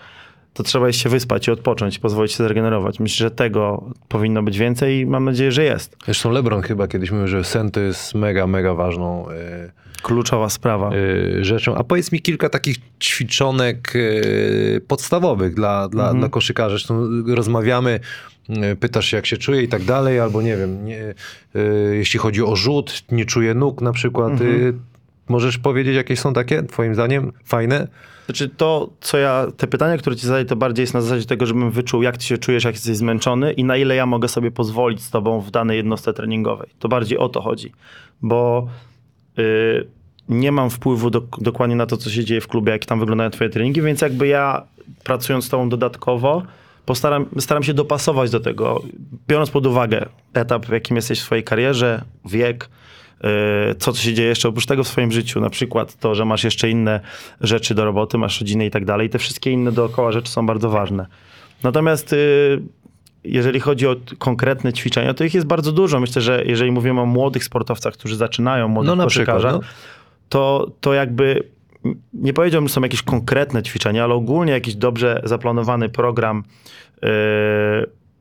[0.55, 3.01] to trzeba się wyspać i odpocząć, pozwolić się zregenerować.
[3.01, 5.97] Myślę, że tego powinno być więcej i mam nadzieję, że jest.
[6.05, 9.71] Zresztą LeBron chyba kiedyś mówił, że sen to jest mega, mega ważną e,
[10.03, 10.91] Kluczowa sprawa.
[11.39, 11.75] e, rzeczą.
[11.77, 16.19] A powiedz mi kilka takich ćwiczonek e, podstawowych dla, dla, Mhm.
[16.21, 16.75] dla koszykarzy.
[16.77, 18.01] Zresztą rozmawiamy,
[18.81, 21.01] pytasz się jak się czuje i tak dalej, albo nie wiem, nie,
[21.55, 21.61] e,
[21.95, 24.31] jeśli chodzi o rzut, nie czuję nóg na przykład.
[24.33, 24.69] Mhm.
[24.69, 24.96] E,
[25.29, 27.89] możesz powiedzieć, jakie są takie, twoim zdaniem, fajne?
[28.27, 31.47] Znaczy to, co ja, te pytania, które ci zadaję, to bardziej jest na zasadzie tego,
[31.47, 34.51] żebym wyczuł, jak ty się czujesz, jak jesteś zmęczony i na ile ja mogę sobie
[34.51, 36.69] pozwolić z tobą w danej jednostce treningowej.
[36.79, 37.73] To bardziej o to chodzi,
[38.23, 38.69] bo
[39.39, 39.87] y,
[40.29, 43.31] nie mam wpływu do, dokładnie na to, co się dzieje w klubie, jak tam wyglądają
[43.31, 44.63] twoje treningi, więc jakby ja
[45.05, 46.43] pracując z tobą dodatkowo,
[46.87, 48.83] postaram, staram się dopasować do tego,
[49.29, 52.69] biorąc pod uwagę etap, w jakim jesteś w swojej karierze, wiek,
[53.79, 56.71] co się dzieje jeszcze oprócz tego w swoim życiu, na przykład to, że masz jeszcze
[56.71, 57.01] inne
[57.41, 60.71] rzeczy do roboty, masz rodzinę i tak dalej, te wszystkie inne dookoła rzeczy są bardzo
[60.71, 61.07] ważne.
[61.63, 62.63] Natomiast y,
[63.25, 66.01] jeżeli chodzi o konkretne ćwiczenia, to ich jest bardzo dużo.
[66.01, 69.69] Myślę, że jeżeli mówimy o młodych sportowcach, którzy zaczynają, młodych No na przykład, koszykarzach, no.
[70.29, 71.43] to, to jakby
[72.13, 76.45] nie powiedziałbym, że są jakieś konkretne ćwiczenia, ale ogólnie jakiś dobrze zaplanowany program
[77.03, 77.09] yy,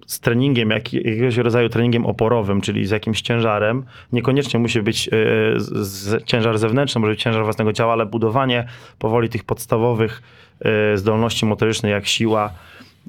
[0.05, 3.83] z treningiem, jak, jakiegoś rodzaju treningiem oporowym, czyli z jakimś ciężarem.
[4.11, 5.13] Niekoniecznie musi być yy,
[5.57, 8.67] z, z, ciężar zewnętrzny, może być ciężar własnego ciała, ale budowanie
[8.99, 10.21] powoli tych podstawowych
[10.65, 12.53] yy, zdolności motorycznych, jak siła,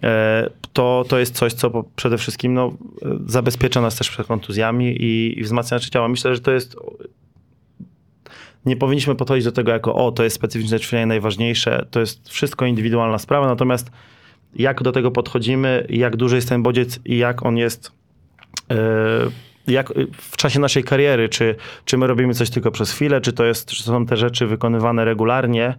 [0.03, 0.09] yy,
[0.73, 2.73] to, to jest coś, co przede wszystkim no,
[3.27, 6.09] zabezpiecza nas też przed kontuzjami i, i wzmacnia nasze ciało.
[6.09, 6.77] Myślę, że to jest
[8.67, 12.67] nie powinniśmy podchodzić do tego jako, o, to jest specyficzne ćwiczenie najważniejsze, to jest wszystko
[12.67, 13.91] indywidualna sprawa, natomiast
[14.59, 17.93] jak do tego podchodzimy, jak duży jest ten bodziec i jak on jest
[18.71, 18.77] yy,
[19.67, 23.45] jak w czasie naszej kariery, czy, czy my robimy coś tylko przez chwilę, czy to,
[23.45, 25.75] jest, czy są te rzeczy wykonywane regularnie,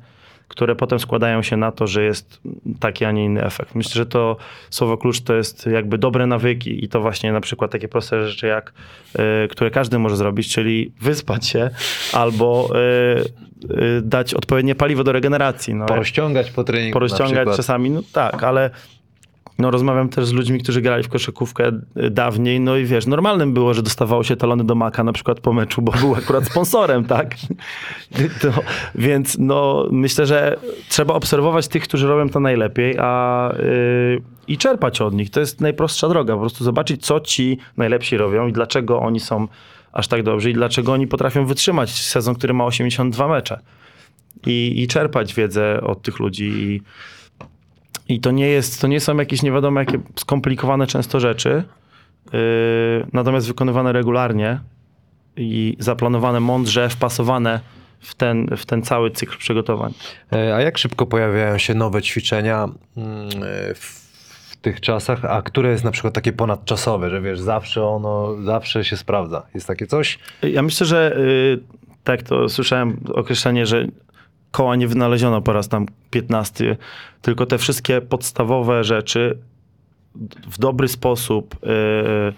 [0.47, 2.41] które potem składają się na to, że jest
[2.79, 3.75] taki, a nie inny efekt.
[3.75, 4.38] Myślę, że to
[4.69, 8.47] słowo klucz to jest jakby dobre nawyki i to właśnie na przykład takie proste rzeczy,
[8.47, 8.73] jak,
[9.45, 11.69] y, które każdy może zrobić, czyli wyspać się
[12.13, 15.75] albo y, y, dać odpowiednie paliwo do regeneracji.
[15.75, 18.69] No, Porozciągać po treningu porozciągać czasami, no tak, ale
[19.59, 23.53] no rozmawiam też z ludźmi, którzy grali w koszykówkę y, dawniej, no i wiesz, normalnym
[23.53, 27.05] było, że dostawało się talony do maka na przykład po meczu, bo był akurat sponsorem,
[27.15, 27.35] tak?
[28.41, 28.49] To,
[28.95, 30.57] więc no myślę, że
[30.89, 35.29] trzeba obserwować tych, którzy robią to najlepiej, a y, i czerpać od nich.
[35.29, 39.47] To jest najprostsza droga, po prostu zobaczyć, co ci najlepsi robią i dlaczego oni są
[39.93, 43.59] aż tak dobrzy i dlaczego oni potrafią wytrzymać sezon, który ma 82 mecze.
[44.45, 46.81] I, i czerpać wiedzę od tych ludzi i
[48.09, 51.63] i to nie jest, to nie są jakieś nie wiadomo jakie skomplikowane często rzeczy,
[52.33, 52.39] yy,
[53.13, 54.59] natomiast wykonywane regularnie
[55.37, 57.59] i zaplanowane mądrze, wpasowane
[57.99, 59.93] w ten, w ten cały cykl przygotowań.
[60.33, 64.07] E, A jak szybko pojawiają się nowe ćwiczenia mm, e, w,
[64.61, 68.97] tych czasach, a które jest na przykład takie ponadczasowe, że wiesz, zawsze ono, zawsze się
[68.97, 69.43] sprawdza.
[69.53, 70.19] Jest takie coś?
[70.41, 71.59] Ja myślę, że yy,
[72.03, 73.87] tak to słyszałem określenie, że
[74.51, 76.77] koła nie wynaleziono po raz tam 15,
[77.21, 79.38] tylko te wszystkie podstawowe rzeczy
[80.47, 82.33] w dobry sposób yy,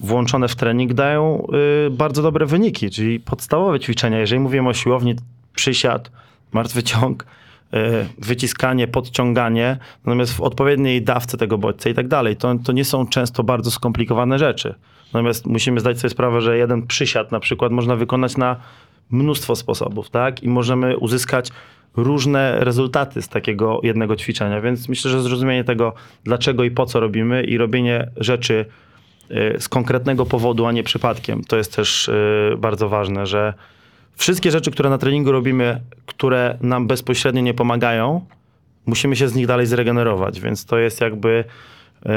[0.00, 1.46] włączone w trening dają
[1.86, 4.18] y, bardzo dobre wyniki, czyli podstawowe ćwiczenia.
[4.18, 5.14] Jeżeli mówimy o siłowni,
[5.54, 6.10] przysiad,
[6.52, 7.26] martwy ciąg,
[7.74, 7.76] y,
[8.18, 13.06] wyciskanie, podciąganie, natomiast w odpowiedniej dawce tego bodźca i tak dalej, to, to nie są
[13.06, 14.74] często bardzo skomplikowane rzeczy.
[15.06, 18.56] Natomiast musimy zdać sobie sprawę, że jeden przysiad na przykład można wykonać na
[19.10, 20.42] mnóstwo sposobów, tak?
[20.42, 21.50] I możemy uzyskać
[21.96, 25.92] różne rezultaty z takiego jednego ćwiczenia, więc myślę, że zrozumienie tego,
[26.24, 28.64] dlaczego i po co robimy i robienie rzeczy
[29.30, 31.44] y, z konkretnego powodu, a nie przypadkiem.
[31.44, 33.54] To jest też y, bardzo ważne, że
[34.16, 38.26] wszystkie rzeczy, które na treningu robimy, które nam bezpośrednio nie pomagają,
[38.86, 41.44] musimy się z nich dalej zregenerować, więc to jest jakby
[42.06, 42.08] y,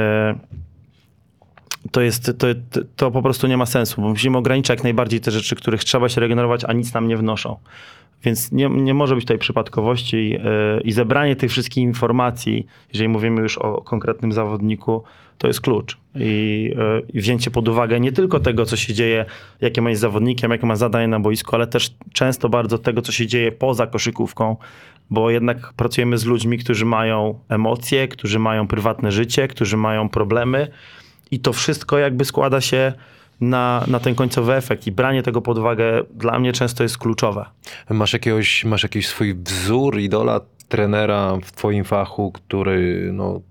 [1.92, 2.48] to jest, to,
[2.96, 6.10] to, po prostu nie ma sensu, bo musimy ograniczać jak najbardziej te rzeczy, których trzeba
[6.10, 7.58] się regenerować, a nic nam nie wnoszą.
[8.24, 10.40] Więc nie, nie może być tutaj przypadkowości yy,
[10.84, 15.04] i zebranie tych wszystkich informacji, jeżeli mówimy już o konkretnym zawodniku,
[15.38, 15.98] to jest klucz.
[16.16, 16.72] I,
[17.14, 19.26] yy, wzięcie pod uwagę nie tylko tego, co się dzieje,
[19.62, 23.12] jakie ma jest zawodnikiem, jakie ma zadanie na boisku, ale też często bardzo tego, co
[23.12, 24.56] się dzieje poza koszykówką,
[25.10, 30.68] bo jednak pracujemy z ludźmi, którzy mają emocje, którzy mają prywatne życie, którzy mają problemy
[31.32, 32.94] i to wszystko jakby składa się
[33.42, 37.46] na, na ten końcowy efekt i branie tego pod uwagę dla mnie często jest kluczowe.
[37.90, 43.42] Masz, jakiegoś, masz jakiś swój wzór, idola, trenera w twoim fachu, który no,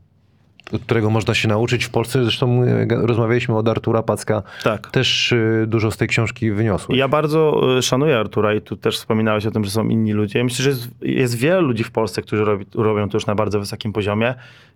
[0.82, 2.22] którego można się nauczyć w Polsce.
[2.22, 4.42] Zresztą rozmawialiśmy od Artura Packa.
[4.64, 4.90] Tak.
[4.90, 6.98] Też e, dużo z tej książki wyniosłeś.
[6.98, 10.38] Ja bardzo y, szanuję Artura i tu też wspominałeś o tym, że są inni ludzie.
[10.38, 13.34] Ja myślę, że jest, jest wiele ludzi w Polsce, którzy robi, robią to już na
[13.34, 14.34] bardzo wysokim poziomie.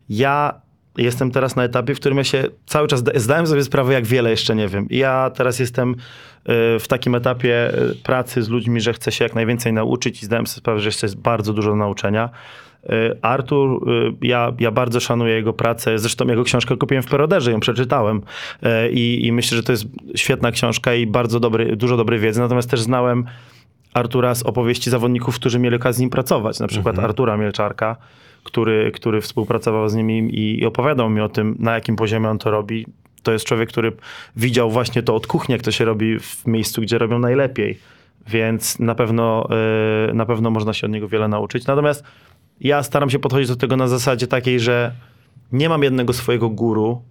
[0.08, 0.60] Ja
[0.98, 4.06] jestem teraz na etapie, w którym ja się cały czas zda- zdałem sobie sprawę, jak
[4.06, 4.88] wiele jeszcze nie wiem.
[4.88, 5.94] I ja teraz jestem y,
[6.78, 10.46] w takim etapie y, pracy z ludźmi, że chcę się jak najwięcej nauczyć i zdałem
[10.46, 12.30] sobie sprawę, że jeszcze jest bardzo dużo nauczenia.
[12.84, 12.88] Y,
[13.22, 13.86] Artur,
[14.22, 15.98] ja, ja bardzo szanuję jego pracę.
[15.98, 18.22] Zresztą jego książkę kupiłem w Peroderze, ją przeczytałem
[18.90, 19.84] i, i myślę, że to jest
[20.16, 22.40] świetna książka i bardzo dobry, dużo dobrej wiedzy.
[22.40, 23.24] Natomiast też znałem
[23.94, 26.60] Artura z opowieści zawodników, którzy mieli okazję z nim pracować.
[26.60, 27.96] Na przykład Artura Mielczarka,
[28.44, 32.50] który, który współpracował z nimi i, opowiadał mi o tym, na jakim poziomie on to
[32.50, 32.86] robi.
[33.22, 33.92] To jest człowiek, który
[34.36, 37.78] widział właśnie to od kuchni, jak to się robi w miejscu, gdzie robią najlepiej.
[38.28, 39.48] Więc na pewno,
[40.10, 41.66] y, na pewno można się od niego wiele nauczyć.
[41.66, 42.04] Natomiast
[42.60, 44.92] ja staram się podchodzić do tego na zasadzie takiej, że
[45.52, 47.02] nie mam jednego swojego guru,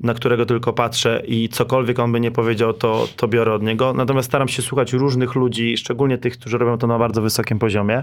[0.00, 3.92] na którego tylko patrzę i cokolwiek on by nie powiedział, to, to biorę od niego.
[3.92, 8.02] Natomiast staram się słuchać różnych ludzi, szczególnie tych, którzy robią to na bardzo wysokim poziomie.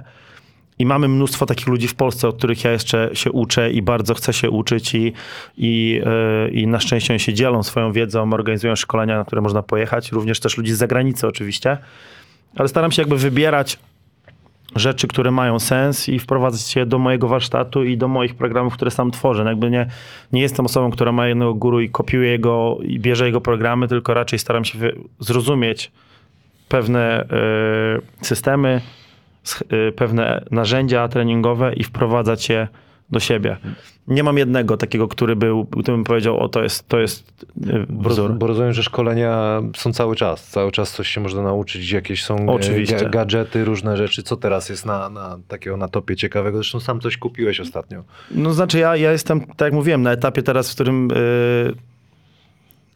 [0.80, 4.14] I mamy mnóstwo takich ludzi w Polsce, od których ja jeszcze się uczę i bardzo
[4.14, 5.14] chcę się uczyć i,
[5.58, 6.02] i,
[6.46, 10.12] yy, i na szczęście oni się dzielą swoją wiedzą, organizują szkolenia, na które można pojechać,
[10.12, 11.78] również też ludzi z zagranicy oczywiście.
[12.56, 13.80] Ale staram się jakby wybierać
[14.76, 18.92] rzeczy, które mają sens i wprowadzać je do mojego warsztatu i do moich programów, które
[18.92, 19.44] sam tworzę.
[19.44, 19.88] No Jakby nie,
[20.32, 24.14] nie jestem osobą, która ma jednego guru i kopiuje jego i bierze jego programy, tylko
[24.14, 24.78] raczej staram się
[25.20, 25.92] zrozumieć
[26.70, 27.24] pewne
[28.22, 28.82] y, systemy,
[29.96, 32.68] pewne narzędzia treningowe i wprowadzać je
[33.10, 33.58] do siebie.
[34.08, 37.86] Nie mam jednego takiego, który był, który bym powiedział, o to jest, to jest y,
[37.90, 38.34] wzór.
[38.34, 40.48] bo rozumiem, że szkolenia są cały czas.
[40.48, 42.98] Cały czas coś się można nauczyć, jakieś są e, Oczywiście.
[42.98, 44.24] ga- gadżety, różne rzeczy.
[44.24, 46.58] Co teraz jest na, na takiego na topie ciekawego?
[46.58, 48.04] Zresztą sam coś kupiłeś ostatnio.
[48.32, 51.08] No znaczy ja, ja jestem, tak jak mówiłem, na etapie teraz, w którym
[51.66, 51.76] yy,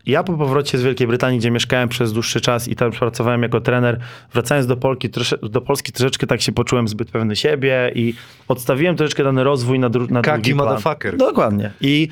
[0.05, 3.61] ja po powrocie z Wielkiej Brytanii, gdzie mieszkałem przez dłuższy czas i tam pracowałem jako
[3.61, 3.99] trener,
[4.33, 8.13] wracając do Polski, trosze, do Polski troszeczkę tak się poczułem zbyt pewny siebie i
[8.47, 11.17] odstawiłem troszeczkę dany rozwój na, dru, na Kaki drugi motherfucker.
[11.17, 11.71] Dokładnie.
[11.81, 12.07] I,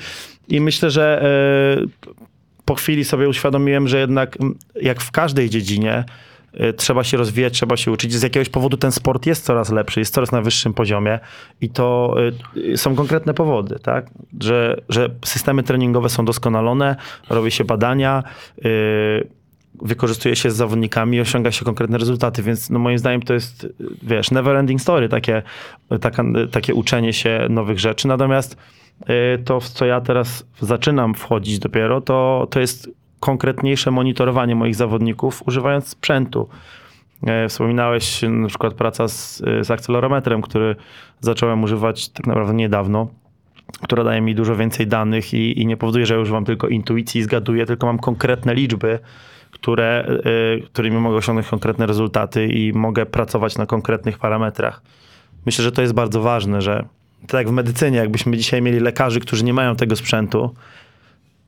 [0.48, 1.22] i myślę, że
[1.78, 2.14] yy,
[2.64, 4.38] po chwili sobie uświadomiłem, że jednak
[4.82, 6.29] jak w każdej dziedzinie y,
[6.76, 8.12] trzeba się rozwijać, trzeba się uczyć.
[8.14, 11.18] Z jakiegoś powodu ten sport jest coraz lepszy, jest coraz na wyższym poziomie
[11.60, 12.14] i to
[12.56, 14.06] y, y, są konkretne powody, tak?
[14.40, 16.96] Że, że systemy treningowe są doskonalone,
[17.30, 18.22] robi się badania,
[18.64, 19.28] y,
[19.82, 23.64] wykorzystuje się z zawodnikami i osiąga się konkretne rezultaty, więc no moim zdaniem to jest,
[23.64, 23.72] y,
[24.02, 25.42] wiesz, never ending story, takie,
[26.00, 28.08] taka, takie uczenie się nowych rzeczy.
[28.08, 28.56] Natomiast
[29.00, 34.74] y, to, w co ja teraz zaczynam wchodzić dopiero, to, to jest konkretniejsze monitorowanie moich
[34.74, 36.48] zawodników używając sprzętu.
[37.26, 40.76] E, Wspominałeś na przykład praca z, z akcelerometrem, który
[41.20, 43.08] zacząłem używać tak naprawdę niedawno,
[43.82, 47.20] która daje mi dużo więcej danych i, i nie powoduje, że ja używam tylko intuicji
[47.20, 48.98] i zgaduję, tylko mam konkretne liczby,
[49.50, 50.06] które,
[50.58, 54.82] y, którymi mogę osiągnąć konkretne rezultaty i mogę pracować na konkretnych parametrach.
[55.46, 56.84] Myślę, że to jest bardzo ważne, że
[57.26, 60.54] tak jak w medycynie, jakbyśmy dzisiaj mieli lekarzy, którzy nie mają tego sprzętu,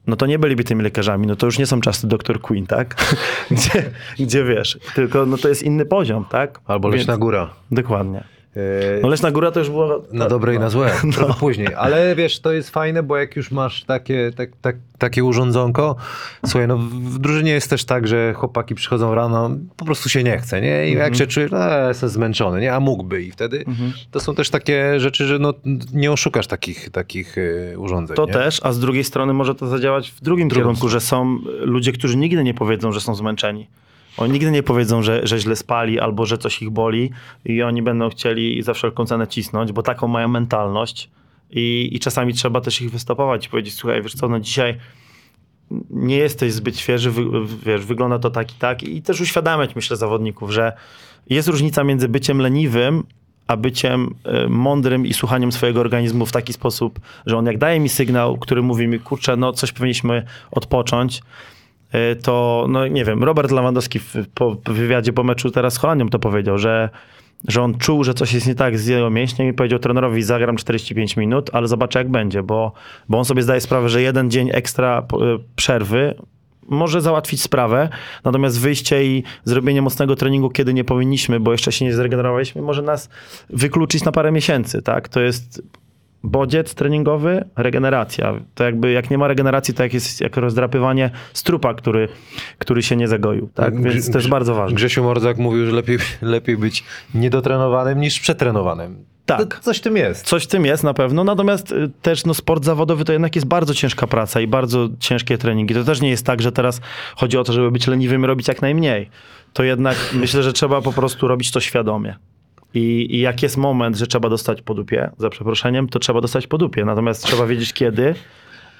[0.07, 2.41] no to nie byliby tymi lekarzami, no to już nie są czasy Dr.
[2.41, 3.17] Queen, tak?
[3.51, 6.61] gdzie, gdzie wiesz, tylko no to jest inny poziom, tak?
[6.67, 7.51] Albo Leśna Góra.
[7.71, 8.25] Dokładnie.
[8.57, 10.03] E, No Leśna Góra to już było...
[10.13, 11.75] Na dobre i na złe, trochę później.
[11.77, 15.97] Ale wiesz, to jest fajne, bo jak już masz takie, tak, tak, takie urządzonko,
[16.47, 20.39] słuchaj, no w, drużynie jest też tak, że chłopaki przychodzą rano, po prostu się nie
[20.39, 20.89] chce, nie?
[20.89, 22.75] I jak się czujesz, no, jestem zmęczony, nie?
[22.75, 23.23] A mógłby.
[23.23, 23.65] I wtedy
[24.11, 25.55] to są też takie rzeczy, że no,
[25.93, 28.33] nie oszukasz takich, takich e, urządzeń, To nie?
[28.33, 32.17] też, a z drugiej strony może to zadziałać w drugim kierunku, że są ludzie, którzy
[32.17, 33.67] nigdy nie powiedzą, że są zmęczeni.
[34.17, 37.11] Oni nigdy nie powiedzą, że, że źle spali albo że coś ich boli
[37.45, 41.11] i oni będą chcieli za wszelką cenę cisnąć, bo taką mają mentalność
[41.51, 44.79] i, i czasami trzeba też ich wystopować i powiedzieć, słuchaj, wiesz co, no dzisiaj
[45.91, 47.25] nie jesteś zbyt świeży, wy,
[47.67, 50.73] wiesz, wygląda to tak i tak i też uświadamiać, myślę, zawodników, że
[51.31, 53.03] jest różnica między byciem leniwym,
[53.47, 57.81] a byciem y, mądrym i słuchaniem swojego organizmu w taki sposób, że on jak daje
[57.81, 61.23] mi sygnał, który mówi mi, kurczę, no coś powinniśmy odpocząć,
[62.23, 66.19] to, no nie wiem, Robert Lewandowski w, po wywiadzie po meczu teraz z Holandią to
[66.19, 66.89] powiedział, że,
[67.49, 70.57] że on czuł, że coś jest nie tak z jego mięśniem i powiedział trenerowi, zagram
[70.57, 72.73] 45 minut, ale zobaczę jak będzie, bo,
[73.09, 76.15] bo on sobie zdaje sprawę, że jeden dzień ekstra y, przerwy
[76.69, 77.89] może załatwić sprawę,
[78.25, 82.83] natomiast wyjście i zrobienie mocnego treningu, kiedy nie powinniśmy, bo jeszcze się nie zregenerowaliśmy, może
[82.83, 83.09] nas
[83.51, 85.09] wykluczyć na parę miesięcy, tak?
[85.09, 85.63] To jest
[86.25, 88.35] bodziec treningowy, regeneracja.
[88.55, 92.09] To jakby jak nie ma regeneracji, to jak jest jak rozdrapywanie strupa, który,
[92.59, 93.83] który się nie zagoił, tak?
[93.83, 94.77] Więc to jest bardzo ważne.
[94.77, 99.05] Grzesiu Mordzak mówił, że lepiej, lepiej być niedotrenowanym niż przetrenowanym.
[99.27, 99.61] Tak.
[99.61, 100.27] Coś w tym jest.
[100.27, 103.47] Coś w tym jest na pewno, natomiast y, też no, sport zawodowy to jednak jest
[103.47, 105.75] bardzo ciężka praca i bardzo ciężkie treningi.
[105.75, 106.81] To też nie jest tak, że teraz
[107.17, 109.11] chodzi o to, żeby być leniwym i robić jak najmniej.
[109.53, 112.17] To jednak myślę, że trzeba po prostu robić to świadomie.
[112.75, 116.47] I, I jak jest moment, że trzeba dostać po dupie, za przeproszeniem, to trzeba dostać
[116.47, 116.85] po dupie.
[116.85, 118.15] Natomiast trzeba wiedzieć kiedy,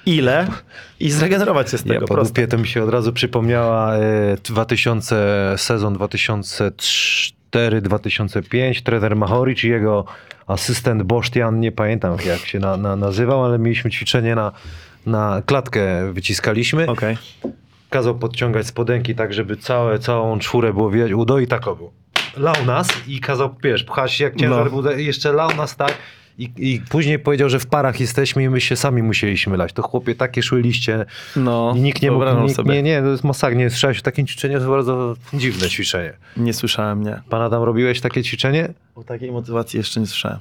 [0.05, 0.47] ile
[0.99, 1.93] i zregenerować się z tego.
[1.93, 9.63] Ja po dupie to mi się od razu przypomniała e, 2000, sezon 2004-2005, trener Mahoric
[9.63, 10.05] i jego
[10.47, 14.51] asystent Bosztian, nie pamiętam jak się na, na, nazywał, ale mieliśmy ćwiczenie na,
[15.05, 16.87] na klatkę wyciskaliśmy.
[16.87, 17.17] Okej.
[17.89, 22.02] Kazał podciągać spodenki tak, żeby całe, całą czwórę było widać udo i tak było.
[22.37, 24.91] Lał nas i kazał, wiesz, pchać jak ciężar No.
[24.91, 25.93] jeszcze lał nas tak.
[26.37, 29.73] I, I później powiedział, że w parach jesteśmy i my się sami musieliśmy lać.
[29.73, 31.05] To chłopie, takie szły liście.
[31.35, 32.73] No, I nikt nie mógł, nikt, sobie.
[32.73, 36.13] nie, nie, to jest masakra, nie słyszałeś o takim ćwiczeniu, to jest bardzo dziwne ćwiczenie.
[36.37, 37.21] nie słyszałem, nie.
[37.29, 38.73] Pan Adam, robiłeś takie ćwiczenie?
[38.95, 40.39] O takiej motywacji jeszcze nie słyszałem.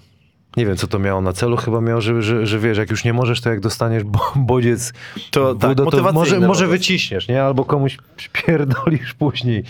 [0.56, 3.04] Nie wiem, co to miało na celu, chyba miało, że, że, że wiesz, jak już
[3.04, 4.92] nie możesz, to jak dostaniesz bo, bodziec
[5.30, 7.42] To tak, to może, może wyciśniesz, nie?
[7.42, 7.98] Albo komuś
[8.32, 9.64] pierdolisz później yy,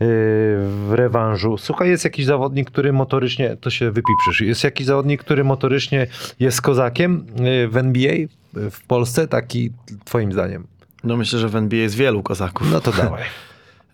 [0.00, 1.58] w rewanżu.
[1.58, 6.06] Słuchaj, jest jakiś zawodnik, który motorycznie, to się wypiprzysz, jest jakiś zawodnik, który motorycznie
[6.40, 8.14] jest kozakiem yy, w NBA
[8.54, 9.70] w Polsce, taki
[10.04, 10.66] twoim zdaniem?
[11.04, 12.72] No myślę, że w NBA jest wielu kozaków.
[12.72, 13.22] No to dawaj.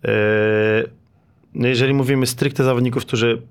[0.02, 0.10] Yy,
[1.56, 3.42] No jeżeli mówimy stricte zawodników, którzy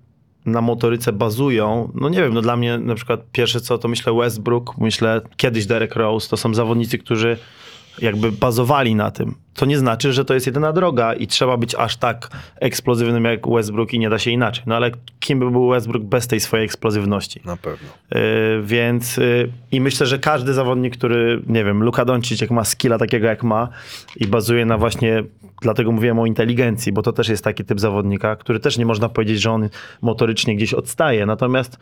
[0.45, 4.13] na motoryce bazują, no nie wiem, no dla mnie na przykład pierwsze co to myślę
[4.13, 7.37] Westbrook, myślę kiedyś Derek Rose, to są zawodnicy, którzy
[8.01, 9.35] jakby bazowali na tym.
[9.53, 13.49] To nie znaczy, że to jest jedyna droga i trzeba być aż tak eksplozywnym jak
[13.49, 14.63] Westbrook i nie da się inaczej.
[14.67, 17.41] No ale kim by był Westbrook bez tej swojej eksplozywności?
[17.45, 17.87] Na pewno.
[18.11, 18.19] Yy,
[18.63, 22.97] więc yy, i myślę, że każdy zawodnik, który, nie wiem, Luka Doncic, jak ma skilla
[22.97, 23.69] takiego jak ma
[24.15, 25.23] i bazuje na właśnie,
[25.61, 29.09] dlatego mówiłem o inteligencji, bo to też jest taki typ zawodnika, który też nie można
[29.09, 29.69] powiedzieć, że on
[30.01, 31.77] motorycznie gdzieś odstaje, natomiast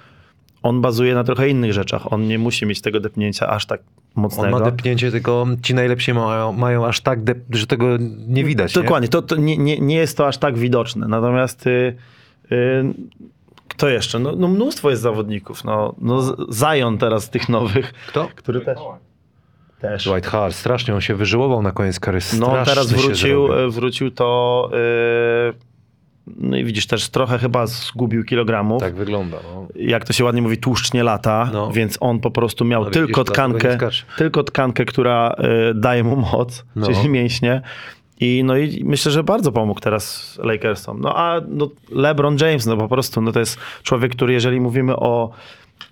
[0.63, 2.13] on bazuje na trochę innych rzeczach.
[2.13, 3.81] On nie musi mieć tego depnięcia aż tak
[4.15, 4.59] On mocnego.
[4.59, 7.85] ma depnięcie, tylko ci najlepsi mają, mają aż tak, dep, że tego
[8.27, 8.73] nie widać.
[8.73, 11.07] Dokładnie, to, to nie, nie, nie jest to aż tak widoczne.
[11.07, 11.95] Natomiast y,
[12.51, 12.83] y,
[13.67, 14.19] kto jeszcze?
[14.19, 15.63] No, no mnóstwo jest zawodników.
[15.63, 17.99] No, no Zion teraz tych nowych, Nie?
[18.07, 18.27] Kto?
[18.35, 18.79] który też...
[19.79, 20.05] też.
[20.05, 22.25] Dwight Howard, strasznie on się wyżyłował na koniec kariery.
[22.39, 24.69] No teraz wrócił, e, wrócił to...
[24.73, 25.72] y,
[26.27, 28.79] no i widzisz, też trochę chyba zgubił kilogramów.
[28.81, 29.37] Tak wygląda.
[29.53, 29.67] No.
[29.75, 31.71] Jak to się ładnie mówi, tłuszcz nie lata, No.
[31.71, 33.77] więc on po prostu miał No widzisz, tylko tkankę,
[34.17, 35.35] tylko tkankę, która
[35.71, 36.87] y, daje mu moc, No.
[36.87, 37.61] czyli mięśnie.
[38.19, 41.01] I, no i myślę, że bardzo pomógł teraz Lakersom.
[41.01, 44.95] No a no, LeBron James, no po prostu, no to jest człowiek, który jeżeli mówimy
[44.95, 45.29] o,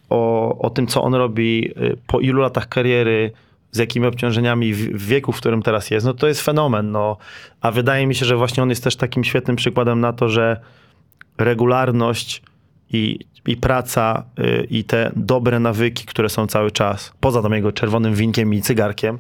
[0.10, 3.32] o, o tym, co on robi y, po ilu latach kariery,
[3.72, 6.92] z jakimi obciążeniami w, wieku, w którym teraz jest, no to jest fenomen.
[6.92, 7.18] No.
[7.62, 10.62] A wydaje mi się, że właśnie on jest też takim świetnym przykładem na to, że
[11.38, 12.42] regularność
[12.94, 17.72] i, i praca y, i te dobre nawyki, które są cały czas, poza tam jego
[17.72, 19.18] czerwonym winkiem i cygarkiem,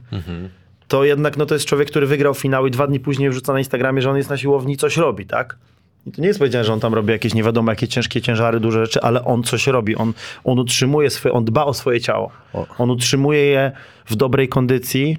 [0.87, 3.59] to jednak no, to jest człowiek, który wygrał finały i dwa dni później wrzuca na
[3.59, 5.57] Instagramie, że on jest na siłowni i coś robi, tak?
[6.05, 8.59] I to nie jest powiedziane, że on tam robi jakieś nie wiadomo jakie ciężkie ciężary,
[8.59, 9.95] duże rzeczy, ale on coś robi.
[9.95, 12.31] On, on utrzymuje swoje, on dba o swoje ciało.
[12.77, 13.71] On utrzymuje je
[14.05, 15.17] w dobrej kondycji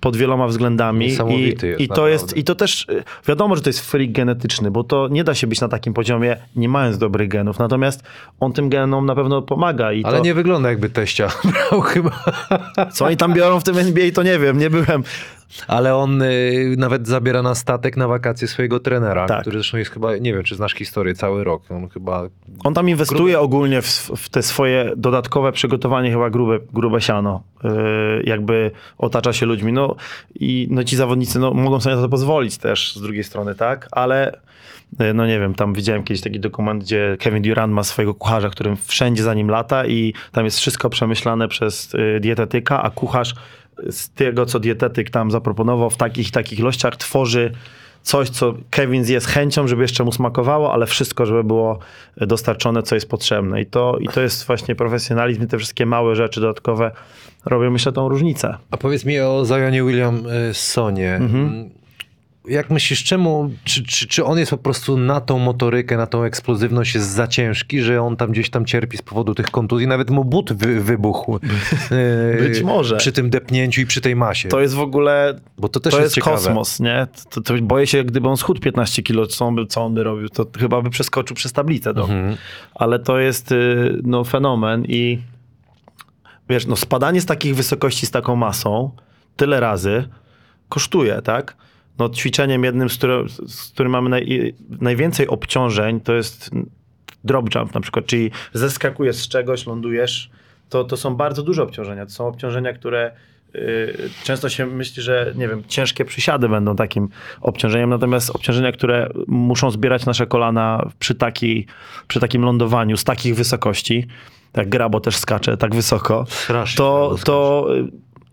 [0.00, 1.06] pod wieloma względami.
[1.06, 2.10] I, jest, i to naprawdę.
[2.10, 5.34] jest I to też y, wiadomo, że to jest freak genetyczny, bo to nie da
[5.34, 7.58] się być na takim poziomie, nie mając dobrych genów.
[7.58, 8.02] Natomiast
[8.40, 9.92] on tym genom na pewno pomaga.
[9.92, 11.28] I Ale to, nie wygląda jakby teścia
[11.70, 12.24] brał chyba.
[12.92, 15.02] Co oni tam biorą w tym NBA, to nie wiem, nie byłem.
[15.66, 19.40] Ale on y, nawet zabiera na statek na wakacje swojego trenera, Tak.
[19.40, 21.62] który zresztą jest chyba, nie wiem czy znasz historię, cały rok.
[21.70, 22.28] On chyba
[22.64, 27.42] On tam inwestuje ogólnie w, w te swoje dodatkowe przygotowanie, chyba grube, grube siano.
[27.64, 27.70] Yy,
[28.24, 29.72] jakby otacza się ludźmi.
[29.72, 29.96] No
[30.34, 33.88] i no, ci zawodnicy no, mogą sobie na to pozwolić też z drugiej strony, tak?
[33.92, 34.40] Ale
[35.00, 38.50] yy, no nie wiem, tam widziałem kiedyś taki dokument, gdzie Kevin Durant ma swojego kucharza,
[38.50, 43.34] którym wszędzie za nim lata i tam jest wszystko przemyślane przez yy, dietetyka, a kucharz
[43.90, 47.52] z tego, co dietetyk tam zaproponował w takich takich ilościach, tworzy
[48.02, 51.78] coś, co Kevin zje z chęcią, żeby jeszcze mu smakowało, ale wszystko, żeby było
[52.16, 53.60] dostarczone, co jest potrzebne.
[53.60, 56.90] I to, i to jest właśnie profesjonalizm i te wszystkie małe rzeczy dodatkowe
[57.44, 58.56] robią, myślę, tą różnicę.
[58.70, 61.14] A powiedz mi o Zionie Williamsonie.
[61.14, 61.70] Mhm.
[62.48, 66.22] Jak myślisz, czemu, czy, czy, czy on jest po prostu na tą motorykę, na tą
[66.22, 70.10] eksplozywność jest za ciężki, że on tam gdzieś tam cierpi z powodu tych kontuzji, nawet
[70.10, 71.40] mu but wy, wybuchł.
[71.90, 72.96] e, Być może.
[72.96, 74.48] Przy tym depnięciu i przy tej masie.
[74.48, 77.06] To jest w ogóle, Bo to też to jest, jest, kosmos, nie?
[77.30, 80.02] To, to boję się, gdyby on schudł 15 kilo, co on by, co on by
[80.02, 81.94] robił, to chyba by przeskoczył przez tablicę.
[81.94, 82.02] Do.
[82.02, 82.36] Mhm.
[82.74, 85.18] Ale to jest y, no, fenomen i
[86.48, 88.90] wiesz, no, spadanie z takich wysokości z taką masą
[89.36, 90.08] tyle razy
[90.68, 91.56] kosztuje, tak?
[91.98, 96.50] No, ćwiczeniem jednym, z, które, z którym mamy naj, najwięcej obciążeń, to jest
[97.24, 100.30] drop jump na przykład, czyli zeskakujesz z czegoś, lądujesz,
[100.68, 102.06] to, to są bardzo duże obciążenia.
[102.06, 103.12] To są obciążenia, które
[103.54, 107.08] y, często się myśli, że nie wiem, ciężkie przysiady będą takim
[107.40, 111.66] obciążeniem, natomiast obciążenia, które muszą zbierać nasze kolana przy, takiej,
[112.08, 114.06] przy takim lądowaniu z takich wysokości,
[114.52, 117.66] tak Grabo też skacze tak wysoko, Strasznie to, to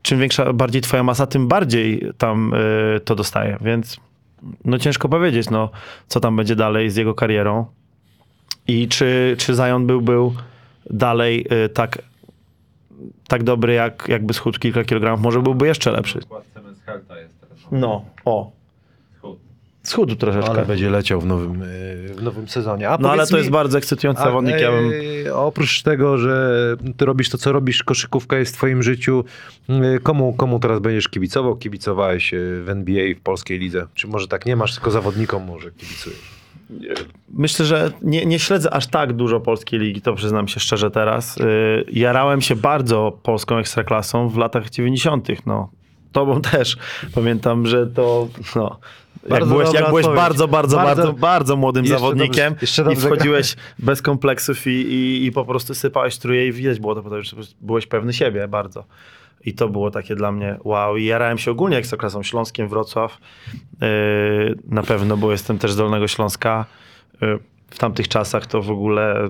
[0.05, 3.97] czym większa, bardziej twoja masa, tym bardziej tam y, to dostaje, więc
[4.65, 5.69] no ciężko powiedzieć, no,
[6.07, 7.65] co tam będzie dalej z jego karierą
[8.67, 10.33] i czy, czy Zion był, był
[10.89, 12.01] dalej y, tak,
[13.27, 16.21] tak dobry, jak, jakby schudł kilka kilogramów, może byłby jeszcze lepszy.
[16.21, 17.57] Skład Cemens Helta jest teraz.
[17.71, 18.51] No, o.
[19.89, 20.49] schudł troszeczkę.
[20.51, 22.89] Ale będzie leciał w nowym, y, w nowym sezonie.
[22.89, 24.91] A no ale to mi- jest bardzo ekscytujący zawodnik, ja bym...
[25.27, 26.55] e, Oprócz tego, że
[26.97, 29.23] ty robisz to, co robisz, koszykówka jest w twoim życiu,
[29.69, 31.55] y, komu, komu teraz będziesz kibicował?
[31.55, 32.31] Kibicowałeś
[32.63, 33.87] w NBA, w polskiej lidze?
[33.93, 36.35] Czy może tak nie masz, tylko zawodnikom może kibicujesz?
[37.33, 41.39] Myślę, że nie, nie śledzę aż tak dużo polskiej ligi, to przyznam się szczerze teraz.
[41.91, 45.27] Jarałem się bardzo polską ekstraklasą w latach 90.
[45.45, 45.69] No,
[46.11, 46.77] tobą też.
[47.15, 48.27] Pamiętam, że to.
[48.55, 48.79] No,
[49.29, 52.55] jak byłeś, jak byłeś bardzo, bardzo, bardzo, Bardzo- młodym zawodnikiem
[52.91, 57.35] i wchodziłeś bez kompleksów i, i, po prostu sypałeś truje i widać było to, że
[57.61, 58.85] byłeś pewny siebie bardzo.
[59.45, 60.97] I to było takie dla mnie wow.
[60.97, 63.17] I jarałem się ogólnie ekstraklasą Śląskiem, Wrocław.
[63.81, 66.65] Yy, na pewno, bo jestem też z Dolnego Śląska.
[67.21, 67.39] Yy,
[67.69, 69.29] w tamtych czasach to w ogóle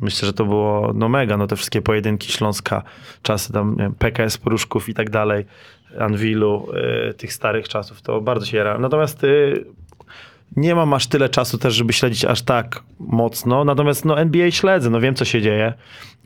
[0.00, 2.82] myślę, że to było no mega, no te wszystkie pojedynki Śląska,
[3.22, 5.44] czasy tam wiem, PKS Poruszków i tak dalej,
[5.98, 6.68] Anwilu,
[7.06, 8.82] yy, tych starych czasów, to bardzo się jarałem.
[8.82, 9.64] Natomiast yy,
[10.56, 13.64] nie mam aż tyle czasu też, żeby śledzić aż tak mocno.
[13.64, 15.74] Natomiast no, NBA śledzę, no wiem co się dzieje.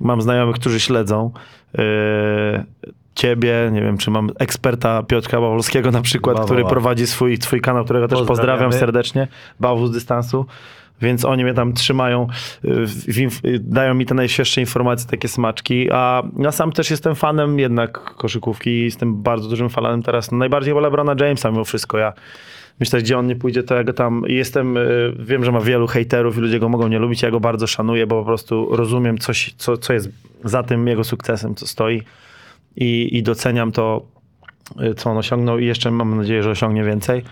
[0.00, 1.30] Mam znajomych, którzy śledzą.
[1.74, 1.82] Yy,
[3.20, 7.84] ciebie, nie wiem, czy mam eksperta Piotra Bawolskiego na przykład, który prowadzi swój, swój kanał,
[7.84, 9.28] którego też pozdrawiam serdecznie,
[9.60, 10.46] Bawu z dystansu.
[11.02, 12.26] Więc oni mnie tam trzymają,
[13.08, 17.58] inf- yy, dają mi te najświeższe informacje, takie smaczki, a ja sam też jestem fanem
[17.58, 21.98] jednak koszykówki i jestem bardzo dużym fanem teraz, no, najbardziej wolę Brona Jamesa mimo wszystko,
[21.98, 22.12] ja
[22.80, 24.76] Myślę, gdzie on nie pójdzie, to ja go tam jestem.
[24.76, 27.22] y, Wiem, że ma wielu hejterów i ludzie go mogą nie lubić.
[27.22, 30.08] Ja go bardzo szanuję, bo po prostu rozumiem coś, co, co jest
[30.44, 32.02] za tym jego sukcesem, co stoi
[32.76, 34.02] i, i doceniam to,
[34.82, 37.22] y, co on osiągnął i jeszcze mam nadzieję, że osiągnie więcej.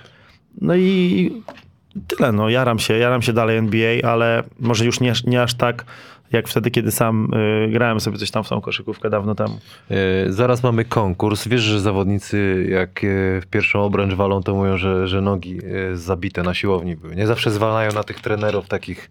[0.60, 1.32] No i
[2.08, 5.84] tyle, no jaram się, jaram się dalej NBA, ale może już nie, nie aż tak,
[6.32, 9.58] jak wtedy, kiedy sam y, grałem sobie coś tam w tą koszykówkę dawno temu.
[9.90, 9.96] E,
[10.32, 11.48] Zaraz mamy konkurs.
[11.48, 15.58] Wiesz, że zawodnicy jak e, w pierwszą obręcz walą, to mówią, że, że nogi
[15.92, 17.16] e, zabite na siłowni były.
[17.16, 19.10] Nie zawsze zwalają na tych trenerów takich.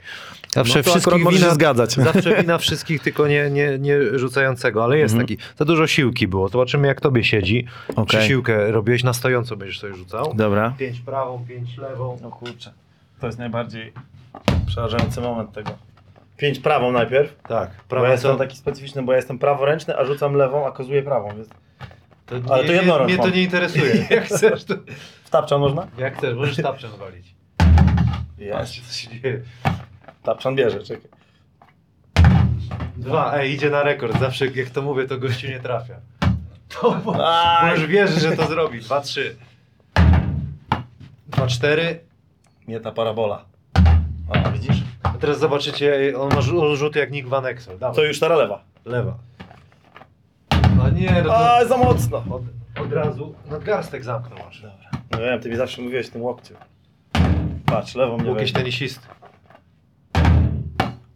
[0.49, 1.93] Zawsze No możesz się zgadzać.
[2.13, 5.37] Zawsze wina wszystkich, tylko nie, nie, nie rzucającego, ale jest taki.
[5.59, 6.47] Za dużo siłki było.
[6.47, 7.65] Zobaczymy, jak tobie siedzi.
[7.95, 8.05] Okej.
[8.21, 10.33] Czy siłkę robiłeś na stojąco, będziesz sobie rzucał?
[10.35, 10.73] Dobra.
[10.77, 12.19] Pięć prawą, pięć lewą.
[12.21, 12.73] No kurczę,
[13.19, 13.93] to jest najbardziej
[14.67, 15.71] przerażający moment tego.
[16.37, 17.41] Pięć prawą najpierw.
[17.43, 18.37] Tak, Bo ja jestem co?
[18.37, 21.29] taki specyficzny, bo ja jestem praworęczny, a rzucam lewą, a kozuję prawą.
[21.35, 21.49] Więc...
[22.25, 23.33] To Ale to jednorącz Mnie to mam.
[23.33, 24.05] nie interesuje.
[24.09, 24.73] Jak chcesz, to...
[25.23, 25.87] W tapczan można?
[25.97, 27.35] Jak chcesz, możesz tapczan walić.
[28.37, 28.57] Jest.
[28.57, 29.41] Patrz, co się dzieje.
[30.23, 31.09] Tapczan bierze, czekaj.
[32.97, 34.19] Dwa, ej, idzie na rekord.
[34.19, 35.95] Zawsze jak to mówię, to gościu nie trafia.
[36.69, 37.13] To bo,
[37.61, 38.79] bo już wierzy, że to zrobi.
[38.79, 39.35] Dwa, trzy.
[41.27, 41.99] Dwa, cztery.
[42.67, 43.45] Nie ta parabola.
[44.45, 44.76] A, widzisz?
[45.17, 47.79] A teraz zobaczycie, on ma rzu- rzuty jak Nick Van Exel.
[47.79, 47.95] Dawaj.
[47.95, 48.63] To już ta lewa.
[48.85, 49.17] Lewa.
[50.83, 52.17] A nie, no to A, za mocno.
[52.17, 52.41] od,
[52.85, 54.61] od razu nadgarstek zamknął masz.
[54.61, 54.89] Dobra.
[55.11, 56.53] No wiem, ty mi zawsze mówiłeś o tym łokciu.
[57.65, 58.59] Patrz, lewą nie Jakiś weźmie.
[58.59, 59.07] tenisisty.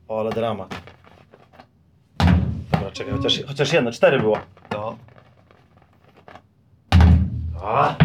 [0.08, 0.82] O, ale dramat.
[2.72, 4.38] Dobra, czekaj, chociaż, chociaż jedno, cztery było.
[4.72, 4.97] No.
[7.64, 7.95] A.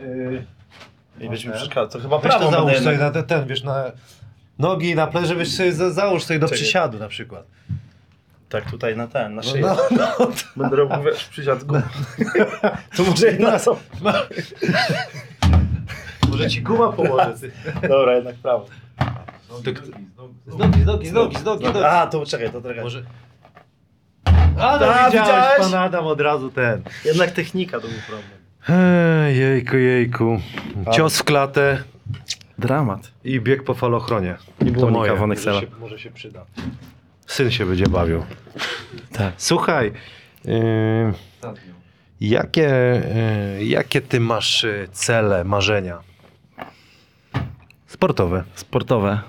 [0.00, 0.44] Yy,
[1.20, 1.88] I mi Okej.
[1.90, 3.84] To chyba weź prawą to będę załóż sobie na ten, ten, wiesz, na
[4.58, 6.58] nogi, na pleże, wiesz, sobie za, załóż sobie do Czekaj.
[6.62, 7.46] przysiadu na przykład.
[8.48, 9.62] Tak, tutaj na ten, na No, szyję.
[9.66, 11.82] no, no, Będę robił, wiesz, przysiad z gumy.
[12.96, 13.76] To może jedna są.
[16.28, 17.32] Może ci guma pomoże.
[17.40, 17.52] Ty.
[17.88, 18.66] Dobra, jednak prawo.
[19.48, 19.86] To kto-
[20.46, 21.64] Z nogi, z nogi, z nogi, z nogi.
[21.64, 21.84] z nogi.
[21.84, 22.82] A, to czekaj, to czekaj.
[22.84, 23.02] Może...
[24.58, 25.58] A, no A, widziałeś, widziałeś?
[25.60, 26.82] pan Adam od razu ten.
[27.04, 28.28] Jednak technika to był problem.
[28.68, 30.40] Ej, jejku, jejku.
[30.92, 31.82] Cios w klatę
[32.58, 33.12] Dramat.
[33.24, 34.36] i bieg po falochronie.
[34.60, 35.16] Nie było to moje.
[35.16, 36.44] von Może się, może się przyda.
[37.26, 38.22] Syn się będzie bawił.
[39.12, 39.34] Tak.
[39.36, 39.92] Słuchaj,
[40.44, 40.52] yy,
[42.20, 43.02] jakie,
[43.58, 45.98] yy, jakie ty masz yy, cele, marzenia?
[47.86, 48.44] Sportowe.
[48.54, 49.20] Sportowe.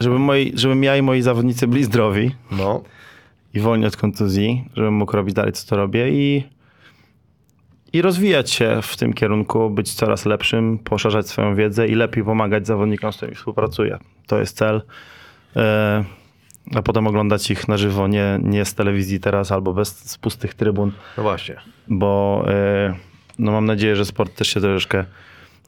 [0.00, 2.82] Żeby moi, żebym ja i moi zawodnicy byli zdrowi No.
[3.54, 6.44] i wolni od kontuzji, żebym mógł robić dalej, co to robię i,
[7.94, 12.66] i rozwijać się w tym kierunku, być coraz lepszym, poszerzać swoją wiedzę i lepiej pomagać
[12.66, 13.98] zawodnikom, z którymi współpracuję.
[14.26, 14.82] To jest cel.
[15.56, 16.04] E,
[16.74, 20.54] A potem oglądać ich na żywo, nie, nie z telewizji teraz albo bez z pustych
[20.54, 21.56] trybun, No właśnie.
[21.88, 22.94] bo e,
[23.38, 25.04] no mam nadzieję, że sport też się troszeczkę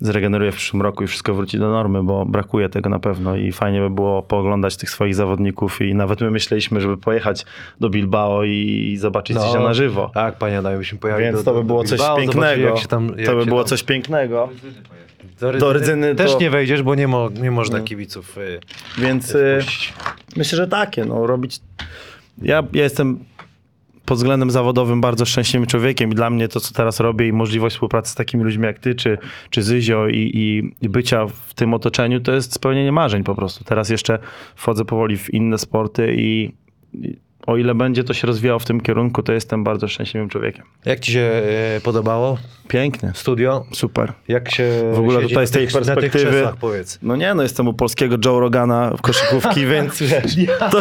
[0.01, 3.53] zregeneruje w przyszłym roku i wszystko wróci do normy, bo brakuje tego na pewno i
[3.53, 7.47] fajnie by było pooglądać tych swoich zawodników i nawet my myśleliśmy, żeby pojechać
[7.81, 10.11] do Bilbao i zobaczyć coś na żywo.
[10.15, 12.69] Tak, panie Adamu, byśmy pojechali Więc do, to by było coś Bilbao, zobaczyli, pięknego.
[12.69, 13.69] Jak się tam, jak to by się było tam...
[13.69, 14.49] coś pięknego.
[15.41, 18.61] Do Rydzyny, do Rydzyny też to- nie wejdziesz, bo nie, mo, nie można kibiców y,
[18.99, 19.93] Więc y, wpuścić.
[20.37, 21.61] myślę, że takie, no robić.
[22.43, 23.19] Ja, ja jestem
[24.07, 27.77] pod względem zawodowym bardzo szczęśliwym człowiekiem i dla mnie to, co teraz robię i możliwość
[27.77, 29.19] współpracy z takimi ludźmi jak ty, czy,
[29.51, 33.65] czy Zyzio i, i, i bycia w tym otoczeniu, to jest spełnienie marzeń po prostu.
[33.65, 34.19] Teraz jeszcze
[34.55, 36.53] wchodzę powoli w inne sporty i,
[36.93, 40.65] i o ile będzie to się rozwijało w tym kierunku, to jestem bardzo szczęśliwym człowiekiem.
[40.85, 41.43] Jak ci się
[41.77, 42.39] y, podobało
[42.69, 43.65] Pięknie, studio?
[43.73, 44.13] super.
[44.29, 46.99] Jak się W ogóle tutaj z tej tych, na tych perspektywy- krzesłach, powiedz.
[47.03, 50.37] No nie, no jestem u polskiego Joe Rogana w koszykówki, więc wiesz,
[50.73, 50.81] to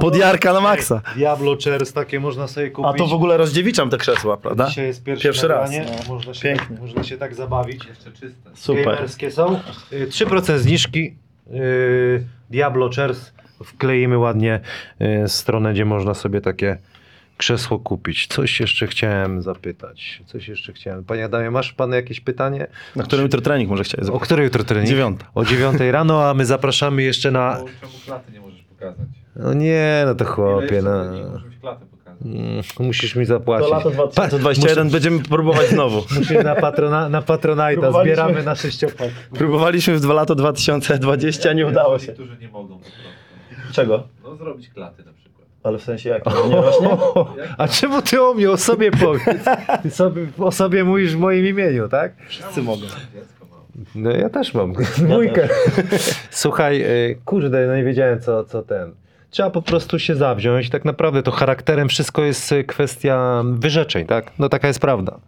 [0.00, 1.02] podjarka na maksa.
[1.16, 2.90] Diablo Chairs takie można sobie kupić.
[2.94, 4.68] A to w ogóle rozdziewiczam te krzesła, prawda?
[4.68, 6.14] Dzisiaj jest pierwszy, Pierwszy raz, no.
[6.14, 6.76] Można się, Pięknie.
[6.80, 7.86] można się tak zabawić.
[7.86, 8.50] Jeszcze czyste.
[8.54, 8.84] Super.
[8.84, 9.60] Gamerskie są.
[9.92, 11.14] Y, 3% zniżki.
[11.54, 13.32] y, Diablo Chairs.
[13.64, 14.60] Wkleimy ładnie
[15.24, 16.78] y, stronę, gdzie można sobie takie
[17.36, 18.26] krzesło kupić.
[18.26, 20.22] Coś jeszcze chciałem zapytać.
[20.26, 21.04] Coś jeszcze chciałem.
[21.04, 22.66] Panie Adamie, masz pan jakieś pytanie?
[22.96, 24.26] Na którym jutro trening może chciałeś O zapytać?
[24.26, 24.88] której jutro trening?
[24.88, 25.26] Dziewiąta.
[25.34, 27.56] O dziewiątej rano, a my zapraszamy jeszcze na...
[27.60, 29.06] Bo czemu klaty nie możesz pokazać?
[29.36, 30.90] No nie, no to chłopie, no.
[31.04, 31.54] Możesz.
[32.24, 33.68] Mm, Musisz mi zapłacić.
[33.68, 35.96] To lato 2021 będziemy próbować znowu.
[36.18, 38.02] Musisz na, patrona, na Patronite'a.
[38.02, 39.08] Zbieramy na sześciopak.
[39.34, 42.06] Próbowaliśmy w dwa lata 2020, nie udało się.
[42.06, 42.98] Niektórzy nie mogą po prostu.
[43.74, 44.02] Czego?
[44.24, 45.48] No zrobić klaty na przykład.
[45.62, 46.26] Ale w sensie jak?
[46.48, 46.88] Nie rośnie?
[47.58, 49.44] A czemu ty o mnie, o sobie powiedz?
[49.82, 52.12] Ty sobie, o sobie mówisz w moim imieniu, tak?
[52.28, 52.82] Wszyscy mogą.
[52.82, 53.46] Dziecko.
[53.94, 54.72] No ja też mam.
[54.98, 55.48] Dwójkę.
[56.30, 58.94] Słuchaj, y, kurde, no nie wiedziałem co, co ten.
[59.30, 60.70] Trzeba po prostu się zawziąć.
[60.70, 64.32] Tak naprawdę to charakterem wszystko jest y, kwestia wyrzeczeń, tak?
[64.38, 65.18] No taka jest prawda.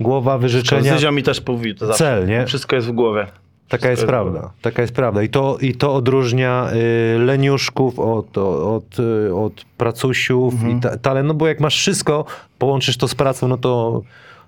[0.00, 2.04] Głowa, wyrzeczenia, Zyzio mi też mówił to zawsze.
[2.04, 2.46] cel, nie?
[2.46, 3.26] Wszystko jest w głowie.
[3.68, 4.50] Taka jest prawda.
[4.62, 5.22] Taka jest prawda.
[5.22, 6.68] I to, i to odróżnia
[7.14, 10.78] y, leniuszków od, od, y, od pracusiów Mhm.
[10.78, 11.28] i ta, talent.
[11.28, 12.24] No bo jak masz wszystko,
[12.58, 14.02] połączysz to z pracą, no to,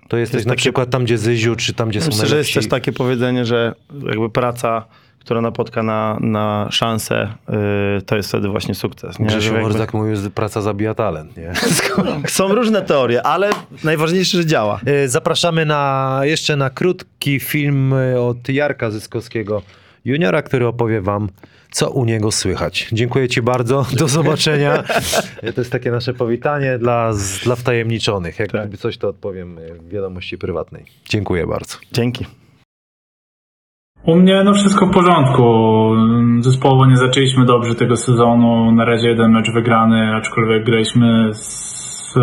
[0.09, 2.37] to jesteś Jest na takie- przykład tam, gdzie Zyziu, czy tam, gdzie są Myślę, że
[2.37, 2.55] jest najlepsi.
[2.55, 3.75] też takie powiedzenie, że
[4.07, 4.85] jakby praca,
[5.29, 9.19] która napotka na, na szansę, yy, to jest wtedy właśnie sukces.
[9.19, 9.27] Nie?
[9.27, 11.37] Grzesiu jakby- Orzak mówił, że praca zabija talent.
[11.37, 11.53] Nie?
[12.29, 13.51] Są różne teorie, ale
[13.85, 14.81] najważniejsze, że działa.
[15.05, 19.63] Y, Zapraszamy na, jeszcze na krótki film y, od Jarka Zyskowskiego
[20.05, 21.29] juniora, który opowie wam,
[21.71, 22.89] co u niego słychać.
[22.93, 23.87] Dziękuję ci bardzo.
[23.93, 24.85] Do zobaczenia.
[25.45, 27.13] Y, to jest takie nasze powitanie dla,
[27.45, 28.39] dla wtajemniczonych.
[28.39, 28.77] Jak Tak.
[28.77, 30.85] coś, to odpowiem w wiadomości prywatnej.
[31.09, 31.77] Dziękuję bardzo.
[31.93, 32.27] Dzięki.
[34.03, 35.43] U mnie no wszystko w porządku.
[36.41, 38.73] Zespołowo nie zaczęliśmy dobrze tego sezonu.
[38.73, 42.15] Na razie jeden mecz wygrany, aczkolwiek graliśmy z,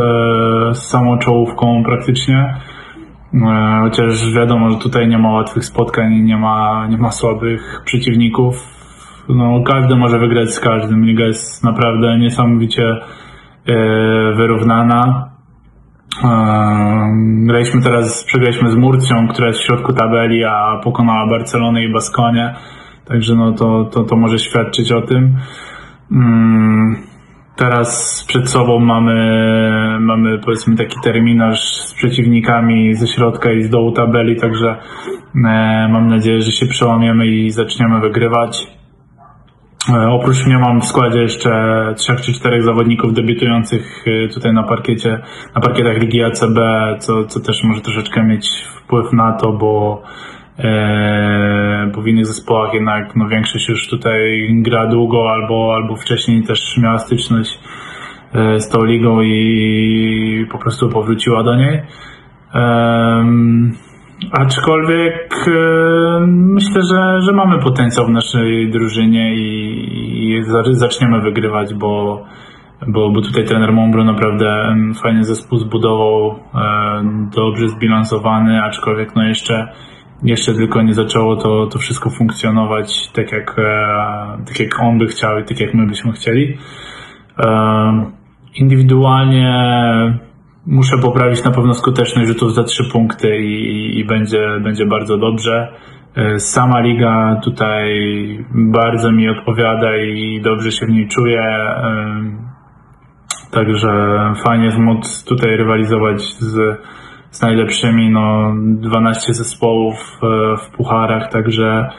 [0.73, 2.55] z samą czołówką praktycznie.
[3.34, 8.76] E, Chociaż wiadomo, że tutaj nie ma łatwych spotkań nie ma, nie ma słabych przeciwników.
[9.30, 11.05] No, każdy może wygrać z każdym.
[11.05, 12.86] Liga jest naprawdę niesamowicie
[13.65, 13.73] e,
[14.36, 15.34] wyrównana.
[17.45, 22.55] Graliśmy teraz, przegraliśmy z Murcją, która jest w środku tabeli, a pokonała Barcelonę i Baskonię.
[23.05, 25.38] Także no to, to, to może świadczyć o tym.
[27.55, 29.16] Teraz przed sobą mamy,
[29.99, 34.78] mamy powiedzmy taki terminarz z przeciwnikami ze środka i z dołu tabeli, także e,
[35.91, 38.68] mam nadzieję, że się przełamiemy i zaczniemy wygrywać.
[39.89, 41.53] E, Oprócz mnie mam w składzie jeszcze
[41.97, 45.19] trzech czy czterech zawodników debiutujących e, tutaj na parkiecie,
[45.55, 46.59] na parkietach Ligi ACB,
[46.99, 50.03] co, co też może troszeczkę mieć wpływ na to, bo,
[50.59, 56.43] e, bo w innych zespołach jednak no, większość już tutaj gra długo albo, albo wcześniej
[56.43, 57.59] też miała styczność
[58.33, 61.81] e, z tą ligą i po prostu powróciła do niej.
[62.53, 63.75] Em,
[64.32, 65.51] Aczkolwiek e,
[66.28, 72.24] myślę, że, że mamy potencjał w naszej drużynie i, i za- zaczniemy wygrywać, bo,
[72.88, 79.68] bo, bo tutaj trener Mombro naprawdę fajny zespół zbudował, e, dobrze zbilansowany, aczkolwiek no jeszcze,
[80.24, 85.07] jeszcze tylko nie zaczęło to, to wszystko funkcjonować tak jak, e, tak jak on by
[85.07, 86.57] chciał i tak jak my byśmy chcieli.
[87.39, 88.11] E,
[88.55, 89.53] Indywidualnie
[90.68, 95.68] muszę poprawić na pewno skuteczność rzutów za trzy punkty i, i będzie, będzie bardzo dobrze.
[96.16, 97.89] E, Sama liga tutaj
[98.51, 101.41] bardzo mi odpowiada i dobrze się w niej czuję.
[101.41, 102.55] e,
[103.51, 103.89] Także
[104.45, 106.80] fajnie móc tutaj rywalizować z,
[107.32, 111.89] z najlepszymi, no 12 zespołów e, w pucharach, także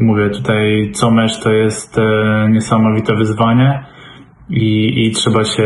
[0.00, 2.00] mówię tutaj co mecz to jest
[2.48, 3.84] niesamowite wyzwanie
[4.50, 5.62] i, i trzeba się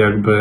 [0.00, 0.32] jakby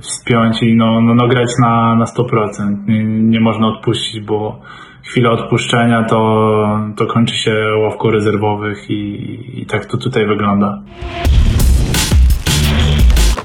[0.00, 2.88] wspiąć i no, no, no grać na, na 100%.
[2.88, 4.60] Nie, nie można odpuścić, bo
[5.04, 10.82] chwila odpuszczenia to, to kończy się ławką rezerwowych i, i tak to tutaj wygląda.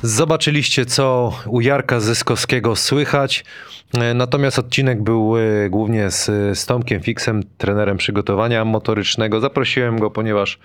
[0.04, 3.46] Zobaczyliście, co u Jarka Zyskowskiego słychać.
[3.94, 6.26] E, Natomiast odcinek był e, głównie z,
[6.60, 9.40] z Tomkiem Fixem, trenerem przygotowania motorycznego.
[9.40, 10.60] Zaprosiłem go, ponieważ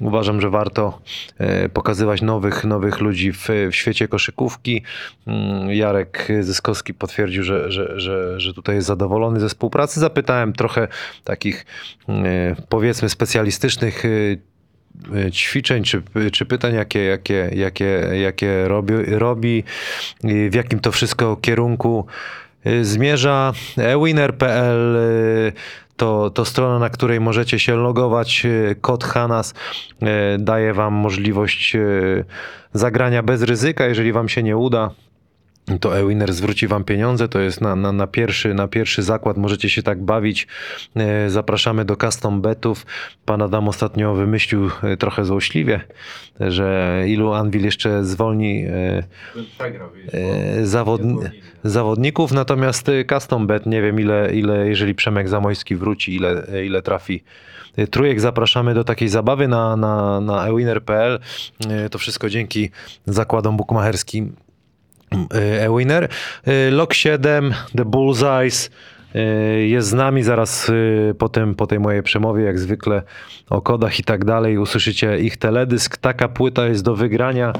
[0.00, 1.00] uważam, że warto
[1.38, 4.82] e, pokazywać nowych, nowych ludzi w, w świecie koszykówki.
[5.26, 10.00] Mm, Jarek Zyskowski potwierdził, że, że, że, że tutaj jest zadowolony ze współpracy.
[10.00, 10.88] Zapytałem trochę
[11.24, 11.66] takich,
[12.68, 14.02] powiedzmy, specjalistycznych
[15.32, 19.64] ćwiczeń czy, czy pytań, jakie, jakie, jakie, jakie robi, robi,
[20.50, 22.06] w jakim to wszystko kierunku
[22.66, 23.52] y, zmierza.
[23.76, 25.52] ewinner.pl y,
[25.96, 28.46] to, to strona, na której możecie się logować.
[28.80, 29.54] Kod Hanas
[30.38, 31.76] daje wam możliwość
[32.74, 34.90] zagrania bez ryzyka, jeżeli wam się nie uda
[35.80, 39.70] to Ewiner zwróci wam pieniądze, to jest na, na, na, pierwszy, na pierwszy zakład, możecie
[39.70, 40.46] się tak bawić.
[40.96, 42.86] E, Zapraszamy do custom betów.
[43.24, 45.80] Pan Adam ostatnio wymyślił e, trochę złośliwie,
[46.40, 49.02] że ilu Anvil jeszcze zwolni e,
[50.66, 51.00] zawod,
[51.64, 57.24] zawodników, natomiast custom bet, nie wiem ile, ile jeżeli Przemek Zamojski wróci, ile, ile trafi.
[57.90, 61.18] Trójek zapraszamy do takiej zabawy na, na, na ewinner.pl.
[61.90, 62.70] To wszystko dzięki
[63.06, 64.32] zakładom bukmacherskim
[65.34, 66.08] e, Ewiner.
[66.44, 68.70] E, Lok 7, The Bullseyes
[69.14, 69.20] e,
[69.66, 70.70] jest z nami zaraz
[71.10, 73.02] e, po, tym, po tej mojej przemowie, jak zwykle
[73.50, 74.58] o kodach i tak dalej.
[74.58, 75.96] Usłyszycie ich teledysk.
[75.96, 77.52] Taka płyta jest do wygrania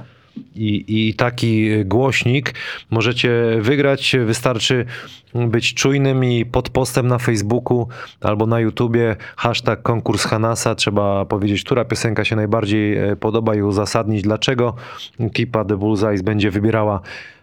[0.54, 2.54] i, i taki głośnik
[2.90, 4.16] możecie wygrać.
[4.26, 4.86] Wystarczy
[5.34, 7.88] być czujnym i pod postem na Facebooku
[8.20, 10.74] albo na YouTubie hashtag konkurs Hanasa.
[10.74, 14.74] Trzeba powiedzieć, która piosenka się najbardziej e, podoba i uzasadnić dlaczego.
[15.20, 17.35] Ekipa The Bullseyes będzie wybierała e,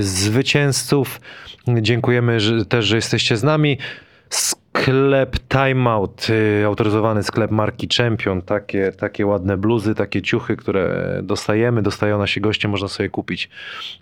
[0.00, 1.20] zwycięzców.
[1.68, 3.78] Dziękujemy że, też, że jesteście z nami.
[4.30, 8.42] Sklep Timeout, y, autoryzowany sklep marki Champion.
[8.42, 13.50] Takie, takie ładne bluzy, takie ciuchy, które dostajemy, dostają nasi goście, można sobie kupić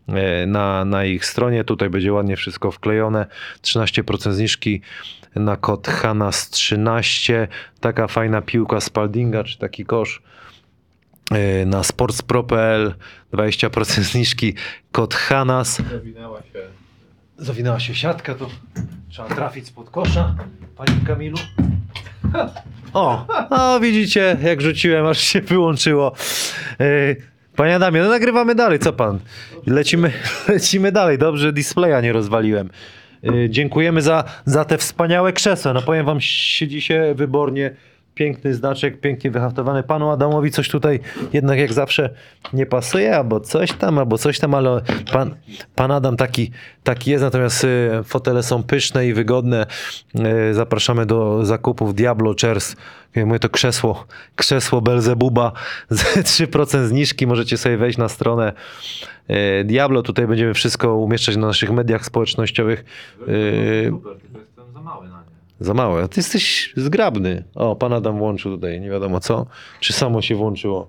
[0.09, 1.65] e, na, na ich stronie.
[1.65, 3.27] Tutaj będzie ładnie wszystko wklejone.
[3.63, 4.81] 13% zniżki
[5.35, 7.47] na kod HANAS13.
[7.81, 10.23] Taka fajna piłka Spaldinga, czy taki kosz
[11.67, 12.95] na sportspro.pl
[13.33, 14.55] 20% zniżki,
[14.93, 15.83] kod HANAS.
[15.91, 16.59] Zawinęła się.
[17.39, 18.49] Zawinęła się siatka, to
[19.09, 20.35] trzeba trafić spod kosza,
[20.77, 21.39] panie Kamilu.
[22.95, 26.13] O, a widzicie, jak rzuciłem, aż się wyłączyło.
[26.79, 27.17] Yy,
[27.57, 29.19] Panie Adamie, no nagrywamy dalej, co pan?
[29.67, 30.13] Lecimy,
[30.49, 32.71] lecimy dalej, dobrze displaya nie rozwaliłem.
[33.23, 35.73] Yy, dziękujemy za, za te wspaniałe krzesła.
[35.73, 37.71] No powiem wam, siedzi się wybornie.
[38.15, 39.83] Piękny znaczek, pięknie wyhaftowany.
[39.83, 41.01] Panu Adamowi coś tutaj
[41.33, 42.11] jednak jak zawsze
[42.53, 44.81] nie pasuje, albo coś tam, albo coś tam, ale
[45.13, 45.35] pan,
[45.75, 46.51] pan Adam taki,
[46.85, 49.67] taki jest, natomiast y, fotele są pyszne i wygodne.
[50.51, 52.77] Y, Zapraszamy do zakupów Diablo Chairs.
[53.17, 54.07] Mówię to krzesło,
[54.37, 55.53] krzesło Belzebuba
[55.91, 57.27] z 3% zniżki.
[57.27, 58.53] Możecie sobie wejść na stronę
[59.31, 60.03] y, Diablo.
[60.03, 62.85] Tutaj będziemy wszystko umieszczać na naszych mediach społecznościowych.
[63.19, 65.14] Tylko jestem za mały.
[65.65, 66.09] Za małe.
[66.09, 67.45] Ty jesteś zgrabny.
[67.55, 69.47] O, pan Adam włączył tutaj, nie wiadomo co.
[69.81, 70.89] Czy samo się włączyło?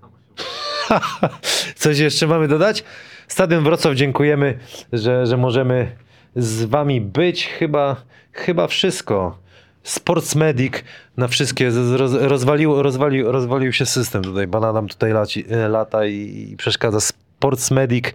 [1.76, 2.84] Coś jeszcze mamy dodać?
[3.28, 4.60] Stadion Wrocław, dziękujemy,
[4.94, 5.96] że, że możemy
[6.36, 7.48] z wami być.
[7.48, 7.96] Chyba,
[8.32, 9.38] chyba wszystko.
[9.84, 10.74] Sports Medic
[11.18, 14.48] na wszystkie roz, rozwalił, rozwalił, rozwalił się system tutaj.
[14.48, 17.00] Pan Adam tutaj laci, e, lata i, i przeszkadza.
[17.38, 18.06] Sports Medic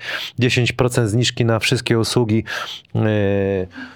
[0.41, 2.45] 10% zniżki na wszystkie usługi
[2.95, 3.01] e,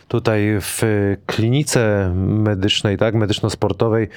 [0.09, 0.83] tutaj w
[1.27, 4.09] klinice medycznej, tak, medyczno-sportowej.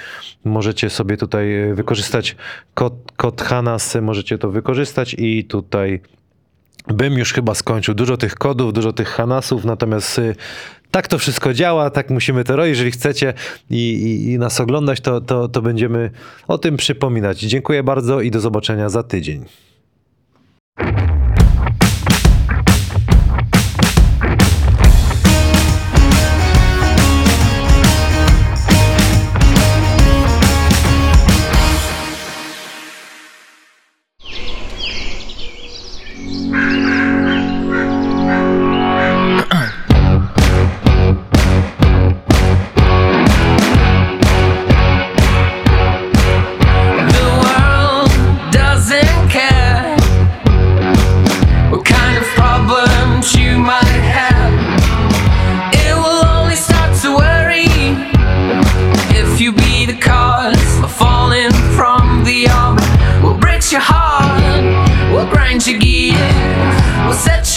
[0.46, 2.36] Możecie sobie tutaj wykorzystać
[2.74, 6.02] kod, kod HANAS, możecie to wykorzystać i tutaj
[6.88, 7.94] bym już chyba skończył.
[7.94, 10.36] Dużo tych kodów, dużo tych Hanasów, natomiast y,
[10.92, 12.70] tak to wszystko działa, tak musimy to robić.
[12.70, 13.34] Jeżeli chcecie
[13.70, 16.12] i, i, i nas oglądać, to, to, to będziemy
[16.48, 17.40] o tym przypominać.
[17.40, 19.46] Dziękuję bardzo i do zobaczenia za tydzień.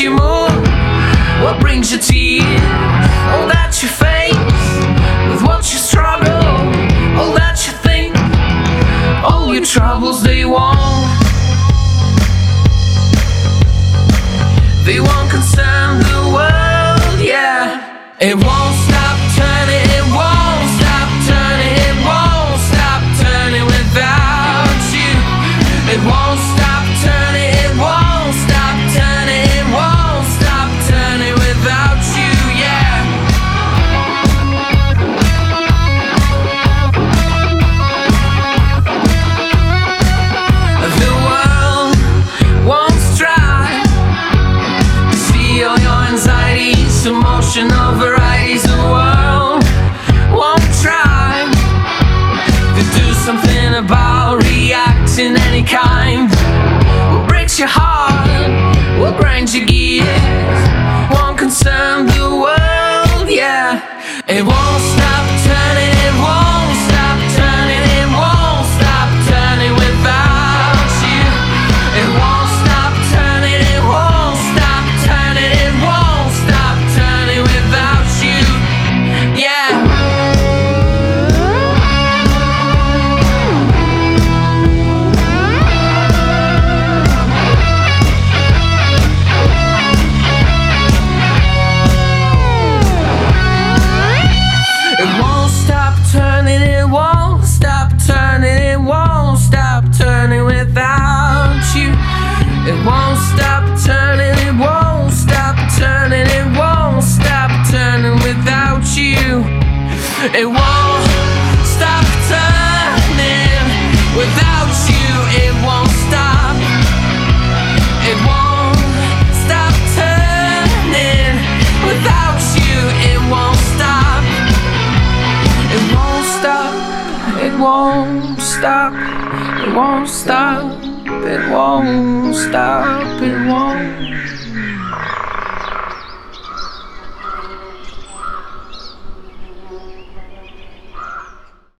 [0.00, 0.48] you more?
[1.42, 2.42] What brings you to you?
[3.32, 4.34] All that you face,
[5.28, 6.32] with what you struggle,
[7.20, 8.16] all that you think,
[9.22, 10.78] all your troubles they won't.
[14.86, 18.16] They won't concern the world, yeah.
[18.20, 18.69] It won't.